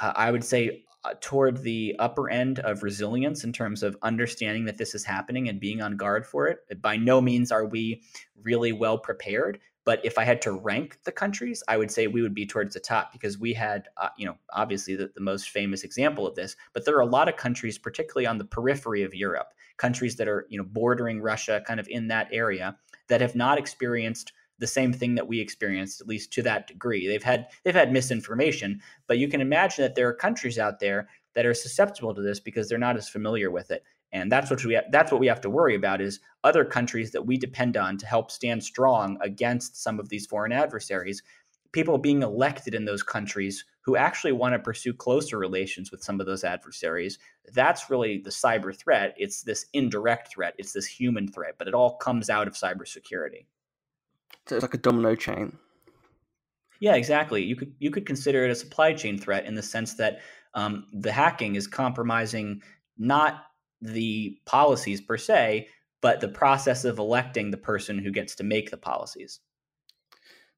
uh, 0.00 0.12
I 0.16 0.30
would 0.30 0.44
say 0.44 0.84
uh, 1.04 1.14
toward 1.20 1.62
the 1.62 1.94
upper 1.98 2.30
end 2.30 2.60
of 2.60 2.82
resilience 2.82 3.44
in 3.44 3.52
terms 3.52 3.82
of 3.82 3.96
understanding 4.02 4.64
that 4.64 4.78
this 4.78 4.94
is 4.94 5.04
happening 5.04 5.48
and 5.48 5.60
being 5.60 5.82
on 5.82 5.96
guard 5.96 6.26
for 6.26 6.46
it. 6.48 6.58
By 6.80 6.96
no 6.96 7.20
means 7.20 7.52
are 7.52 7.66
we 7.66 8.02
really 8.42 8.72
well 8.72 8.98
prepared, 8.98 9.60
But 9.84 10.00
if 10.04 10.16
I 10.16 10.24
had 10.24 10.40
to 10.42 10.52
rank 10.52 10.98
the 11.04 11.12
countries, 11.12 11.62
I 11.68 11.76
would 11.76 11.90
say 11.90 12.06
we 12.06 12.22
would 12.22 12.34
be 12.34 12.46
towards 12.46 12.74
the 12.74 12.80
top 12.80 13.12
because 13.12 13.38
we 13.38 13.52
had, 13.52 13.88
uh, 13.98 14.08
you 14.16 14.26
know, 14.26 14.36
obviously 14.52 14.96
the, 14.96 15.10
the 15.14 15.20
most 15.20 15.50
famous 15.50 15.84
example 15.84 16.26
of 16.26 16.34
this. 16.34 16.56
But 16.72 16.84
there 16.84 16.96
are 16.96 17.02
a 17.02 17.06
lot 17.06 17.28
of 17.28 17.36
countries, 17.36 17.78
particularly 17.78 18.26
on 18.26 18.38
the 18.38 18.46
periphery 18.46 19.02
of 19.02 19.14
Europe, 19.14 19.48
countries 19.76 20.16
that 20.16 20.28
are, 20.28 20.46
you 20.48 20.58
know, 20.58 20.64
bordering 20.64 21.20
Russia, 21.20 21.62
kind 21.66 21.80
of 21.80 21.88
in 21.88 22.08
that 22.08 22.28
area, 22.32 22.76
that 23.08 23.20
have 23.20 23.34
not 23.34 23.58
experienced 23.58 24.32
the 24.58 24.66
same 24.66 24.92
thing 24.92 25.14
that 25.14 25.26
we 25.26 25.40
experienced 25.40 26.00
at 26.00 26.06
least 26.06 26.32
to 26.32 26.42
that 26.42 26.66
degree. 26.66 27.06
They've 27.06 27.22
had 27.22 27.48
they've 27.64 27.74
had 27.74 27.92
misinformation 27.92 28.80
but 29.06 29.18
you 29.18 29.28
can 29.28 29.40
imagine 29.40 29.82
that 29.82 29.94
there 29.94 30.08
are 30.08 30.14
countries 30.14 30.58
out 30.58 30.80
there 30.80 31.08
that 31.34 31.46
are 31.46 31.54
susceptible 31.54 32.14
to 32.14 32.22
this 32.22 32.40
because 32.40 32.68
they're 32.68 32.78
not 32.78 32.96
as 32.96 33.08
familiar 33.08 33.50
with 33.50 33.70
it. 33.70 33.84
And 34.12 34.30
that's 34.30 34.50
what 34.50 34.64
we 34.64 34.78
that's 34.90 35.10
what 35.10 35.20
we 35.20 35.26
have 35.26 35.40
to 35.42 35.50
worry 35.50 35.74
about 35.74 36.00
is 36.00 36.20
other 36.44 36.64
countries 36.64 37.10
that 37.12 37.26
we 37.26 37.36
depend 37.36 37.76
on 37.76 37.98
to 37.98 38.06
help 38.06 38.30
stand 38.30 38.62
strong 38.62 39.18
against 39.20 39.82
some 39.82 39.98
of 39.98 40.08
these 40.08 40.26
foreign 40.26 40.52
adversaries 40.52 41.22
people 41.72 41.98
being 41.98 42.22
elected 42.22 42.72
in 42.72 42.84
those 42.84 43.02
countries 43.02 43.64
who 43.80 43.96
actually 43.96 44.30
want 44.30 44.52
to 44.52 44.60
pursue 44.60 44.94
closer 44.94 45.36
relations 45.36 45.90
with 45.90 46.04
some 46.04 46.20
of 46.20 46.26
those 46.26 46.44
adversaries. 46.44 47.18
That's 47.52 47.90
really 47.90 48.18
the 48.18 48.30
cyber 48.30 48.74
threat. 48.74 49.12
It's 49.18 49.42
this 49.42 49.66
indirect 49.72 50.28
threat. 50.28 50.54
It's 50.56 50.72
this 50.72 50.86
human 50.86 51.26
threat 51.26 51.56
but 51.58 51.66
it 51.66 51.74
all 51.74 51.96
comes 51.96 52.30
out 52.30 52.46
of 52.46 52.54
cybersecurity 52.54 53.46
so 54.46 54.56
it's 54.56 54.62
like 54.62 54.74
a 54.74 54.78
domino 54.78 55.14
chain 55.14 55.56
yeah 56.80 56.94
exactly 56.94 57.42
you 57.42 57.56
could 57.56 57.72
you 57.78 57.90
could 57.90 58.06
consider 58.06 58.44
it 58.44 58.50
a 58.50 58.54
supply 58.54 58.92
chain 58.92 59.18
threat 59.18 59.46
in 59.46 59.54
the 59.54 59.62
sense 59.62 59.94
that 59.94 60.20
um, 60.54 60.86
the 60.92 61.12
hacking 61.12 61.56
is 61.56 61.66
compromising 61.66 62.62
not 62.96 63.46
the 63.80 64.38
policies 64.46 65.00
per 65.00 65.16
se, 65.16 65.68
but 66.00 66.20
the 66.20 66.28
process 66.28 66.84
of 66.84 66.98
electing 66.98 67.50
the 67.50 67.56
person 67.56 67.98
who 67.98 68.10
gets 68.10 68.34
to 68.36 68.44
make 68.44 68.70
the 68.70 68.76
policies. 68.76 69.40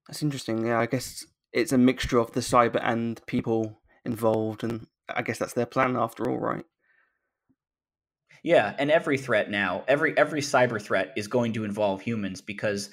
That's 0.07 0.23
interesting. 0.23 0.67
Yeah, 0.67 0.79
I 0.79 0.87
guess 0.87 1.27
it's 1.53 1.73
a 1.73 1.79
mixture 1.79 2.19
of 2.19 2.33
the 2.33 2.41
cyber 2.41 2.81
and 2.83 3.21
people 3.27 3.81
involved, 4.05 4.63
and 4.63 4.87
I 5.09 5.23
guess 5.23 5.39
that's 5.39 5.55
their 5.55 5.67
plan 5.67 5.97
after 5.97 6.31
all, 6.31 6.39
right? 6.39 6.65
Yeah, 8.43 8.77
and 8.79 8.91
every 8.91 9.19
threat 9.19 9.51
now, 9.51 9.83
every 9.89 10.17
every 10.17 10.41
cyber 10.41 10.81
threat 10.81 11.13
is 11.17 11.27
going 11.27 11.53
to 11.55 11.65
involve 11.65 12.01
humans 12.01 12.41
because 12.41 12.91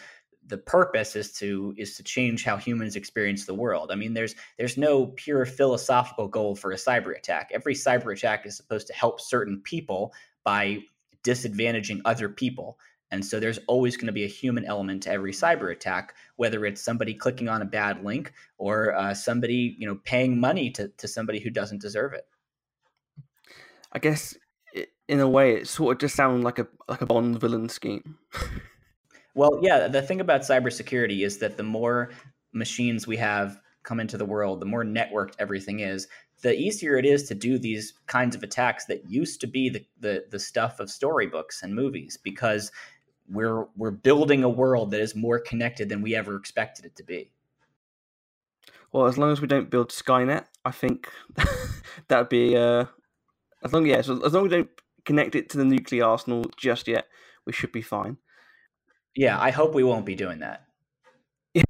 the 0.47 0.57
purpose 0.57 1.15
is 1.15 1.31
to 1.33 1.73
is 1.77 1.95
to 1.97 2.03
change 2.03 2.43
how 2.43 2.57
humans 2.57 2.95
experience 2.95 3.45
the 3.45 3.53
world. 3.53 3.91
I 3.91 3.95
mean, 3.95 4.13
there's 4.13 4.35
there's 4.57 4.77
no 4.77 5.07
pure 5.07 5.45
philosophical 5.45 6.27
goal 6.27 6.55
for 6.55 6.71
a 6.71 6.75
cyber 6.75 7.17
attack. 7.17 7.51
Every 7.53 7.73
cyber 7.73 8.13
attack 8.13 8.45
is 8.45 8.57
supposed 8.57 8.87
to 8.87 8.93
help 8.93 9.21
certain 9.21 9.61
people 9.61 10.13
by 10.43 10.79
disadvantaging 11.23 12.01
other 12.05 12.29
people. 12.29 12.77
And 13.11 13.23
so 13.23 13.39
there's 13.39 13.59
always 13.67 13.95
going 13.95 14.07
to 14.07 14.13
be 14.13 14.23
a 14.23 14.27
human 14.27 14.65
element 14.65 15.03
to 15.03 15.11
every 15.11 15.31
cyber 15.31 15.71
attack, 15.71 16.15
whether 16.37 16.65
it's 16.65 16.81
somebody 16.81 17.13
clicking 17.13 17.47
on 17.47 17.61
a 17.61 17.65
bad 17.65 18.03
link 18.03 18.33
or 18.57 18.95
uh, 18.95 19.13
somebody 19.13 19.75
you 19.77 19.87
know 19.87 19.99
paying 20.03 20.39
money 20.39 20.69
to, 20.71 20.87
to 20.89 21.07
somebody 21.07 21.39
who 21.39 21.49
doesn't 21.49 21.81
deserve 21.81 22.13
it. 22.13 22.27
I 23.91 23.99
guess 23.99 24.35
in 25.07 25.19
a 25.19 25.29
way 25.29 25.53
it 25.53 25.67
sort 25.67 25.97
of 25.97 25.99
just 25.99 26.15
sounds 26.15 26.43
like 26.43 26.59
a 26.59 26.67
like 26.87 27.01
a 27.01 27.05
Bond 27.05 27.39
villain 27.39 27.69
scheme. 27.69 28.17
Well, 29.35 29.59
yeah, 29.61 29.87
the 29.87 30.01
thing 30.01 30.21
about 30.21 30.41
cybersecurity 30.41 31.25
is 31.25 31.39
that 31.39 31.57
the 31.57 31.63
more 31.63 32.11
machines 32.53 33.07
we 33.07 33.17
have 33.17 33.59
come 33.81 33.99
into 33.99 34.17
the 34.17 34.25
world, 34.25 34.59
the 34.59 34.65
more 34.65 34.83
networked 34.83 35.33
everything 35.39 35.79
is, 35.79 36.07
the 36.41 36.57
easier 36.57 36.97
it 36.97 37.05
is 37.05 37.23
to 37.23 37.35
do 37.35 37.57
these 37.57 37.93
kinds 38.07 38.35
of 38.35 38.43
attacks 38.43 38.85
that 38.85 39.09
used 39.09 39.41
to 39.41 39.47
be 39.47 39.69
the, 39.69 39.85
the, 39.99 40.25
the 40.29 40.39
stuff 40.39 40.79
of 40.79 40.89
storybooks 40.89 41.63
and 41.63 41.73
movies 41.73 42.17
because 42.21 42.71
we're 43.29 43.65
we're 43.77 43.91
building 43.91 44.43
a 44.43 44.49
world 44.49 44.91
that 44.91 44.99
is 44.99 45.15
more 45.15 45.39
connected 45.39 45.87
than 45.87 46.01
we 46.01 46.13
ever 46.15 46.35
expected 46.35 46.85
it 46.85 46.95
to 46.97 47.03
be. 47.03 47.31
Well, 48.91 49.07
as 49.07 49.17
long 49.17 49.31
as 49.31 49.41
we 49.41 49.47
don't 49.47 49.69
build 49.69 49.89
Skynet, 49.89 50.45
I 50.65 50.71
think 50.71 51.09
that'd 52.09 52.29
be 52.29 52.55
uh, 52.55 52.85
as 53.63 53.73
long 53.73 53.85
yeah, 53.85 54.01
so 54.01 54.23
as 54.25 54.33
long 54.33 54.45
as 54.45 54.51
we 54.51 54.57
don't 54.57 54.69
connect 55.05 55.35
it 55.35 55.49
to 55.51 55.57
the 55.57 55.65
nuclear 55.65 56.05
arsenal 56.05 56.45
just 56.57 56.87
yet, 56.87 57.07
we 57.45 57.53
should 57.53 57.71
be 57.71 57.81
fine. 57.81 58.17
Yeah, 59.15 59.39
I 59.39 59.51
hope 59.51 59.73
we 59.73 59.83
won't 59.83 60.05
be 60.05 60.15
doing 60.15 60.39
that. 60.39 60.65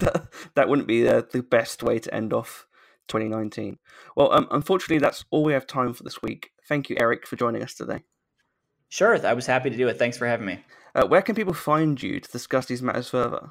That, 0.00 0.28
that 0.54 0.66
wouldn't 0.66 0.88
be 0.88 1.02
the, 1.02 1.28
the 1.30 1.42
best 1.42 1.82
way 1.82 1.98
to 1.98 2.14
end 2.14 2.32
off 2.32 2.66
2019. 3.08 3.78
Well, 4.16 4.32
um, 4.32 4.48
unfortunately, 4.50 4.96
that's 4.96 5.26
all 5.30 5.44
we 5.44 5.52
have 5.52 5.66
time 5.66 5.92
for 5.92 6.04
this 6.04 6.22
week. 6.22 6.52
Thank 6.66 6.88
you, 6.88 6.96
Eric, 6.98 7.26
for 7.26 7.36
joining 7.36 7.62
us 7.62 7.74
today. 7.74 8.04
Sure, 8.88 9.24
I 9.26 9.34
was 9.34 9.44
happy 9.44 9.68
to 9.68 9.76
do 9.76 9.88
it. 9.88 9.98
Thanks 9.98 10.16
for 10.16 10.26
having 10.26 10.46
me. 10.46 10.60
Uh, 10.94 11.06
where 11.06 11.20
can 11.20 11.34
people 11.34 11.52
find 11.52 12.02
you 12.02 12.18
to 12.18 12.30
discuss 12.30 12.64
these 12.64 12.80
matters 12.80 13.10
further? 13.10 13.50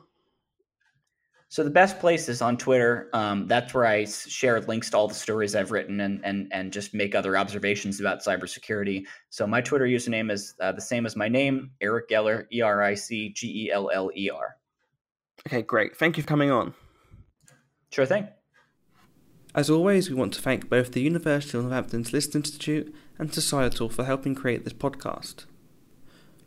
So 1.51 1.63
the 1.63 1.71
best 1.71 1.97
place 1.97 2.29
is 2.29 2.43
on 2.43 2.57
Twitter. 2.57 3.09
Um, 3.11 3.47
that's 3.47 3.73
where 3.73 3.87
I 3.87 4.05
share 4.05 4.61
links 4.61 4.91
to 4.91 4.97
all 4.97 5.07
the 5.07 5.15
stories 5.15 5.55
I've 5.55 5.71
written 5.71 5.99
and 6.01 6.23
and 6.23 6.47
and 6.51 6.71
just 6.71 6.93
make 6.93 7.15
other 7.15 7.35
observations 7.35 7.99
about 7.99 8.23
cybersecurity. 8.23 9.05
So 9.31 9.47
my 9.47 9.59
Twitter 9.59 9.85
username 9.85 10.31
is 10.31 10.53
uh, 10.61 10.71
the 10.71 10.81
same 10.81 11.07
as 11.07 11.15
my 11.15 11.27
name, 11.27 11.71
Eric 11.81 12.07
Geller, 12.07 12.45
E 12.53 12.61
R 12.61 12.83
I 12.83 12.93
C 12.93 13.29
G 13.29 13.65
E 13.65 13.71
L 13.71 13.89
L 13.91 14.11
E 14.15 14.29
R. 14.29 14.57
Okay, 15.47 15.63
great. 15.63 15.97
Thank 15.97 16.17
you 16.17 16.23
for 16.23 16.29
coming 16.29 16.51
on. 16.51 16.75
Sure 17.91 18.05
thing. 18.05 18.27
As 19.55 19.71
always, 19.71 20.07
we 20.07 20.15
want 20.15 20.33
to 20.35 20.41
thank 20.41 20.69
both 20.69 20.91
the 20.91 21.01
University 21.01 21.57
of 21.57 21.63
Northampton's 21.63 22.13
List 22.13 22.35
Institute 22.35 22.93
and 23.17 23.33
Societal 23.33 23.89
for 23.89 24.03
helping 24.03 24.35
create 24.35 24.65
this 24.65 24.73
podcast. 24.73 25.45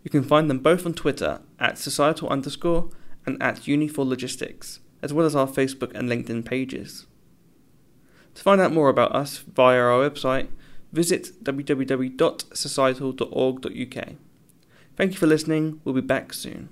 You 0.04 0.10
can 0.12 0.22
find 0.22 0.48
them 0.48 0.60
both 0.60 0.86
on 0.86 0.94
Twitter 0.94 1.40
at 1.58 1.78
societal 1.78 2.28
underscore 2.28 2.90
and 3.26 3.42
at 3.42 3.62
Uni4 3.62 4.06
Logistics 4.06 4.78
as 5.02 5.12
well 5.12 5.26
as 5.26 5.36
our 5.36 5.46
Facebook 5.46 5.94
and 5.94 6.08
LinkedIn 6.08 6.44
pages. 6.44 7.06
To 8.34 8.42
find 8.42 8.60
out 8.60 8.72
more 8.72 8.88
about 8.88 9.14
us 9.14 9.38
via 9.38 9.78
our 9.78 10.08
website, 10.08 10.48
visit 10.92 11.44
www.societal.org.uk. 11.44 14.08
Thank 14.96 15.12
you 15.12 15.18
for 15.18 15.26
listening. 15.26 15.80
We'll 15.84 15.94
be 15.94 16.00
back 16.00 16.32
soon. 16.32 16.70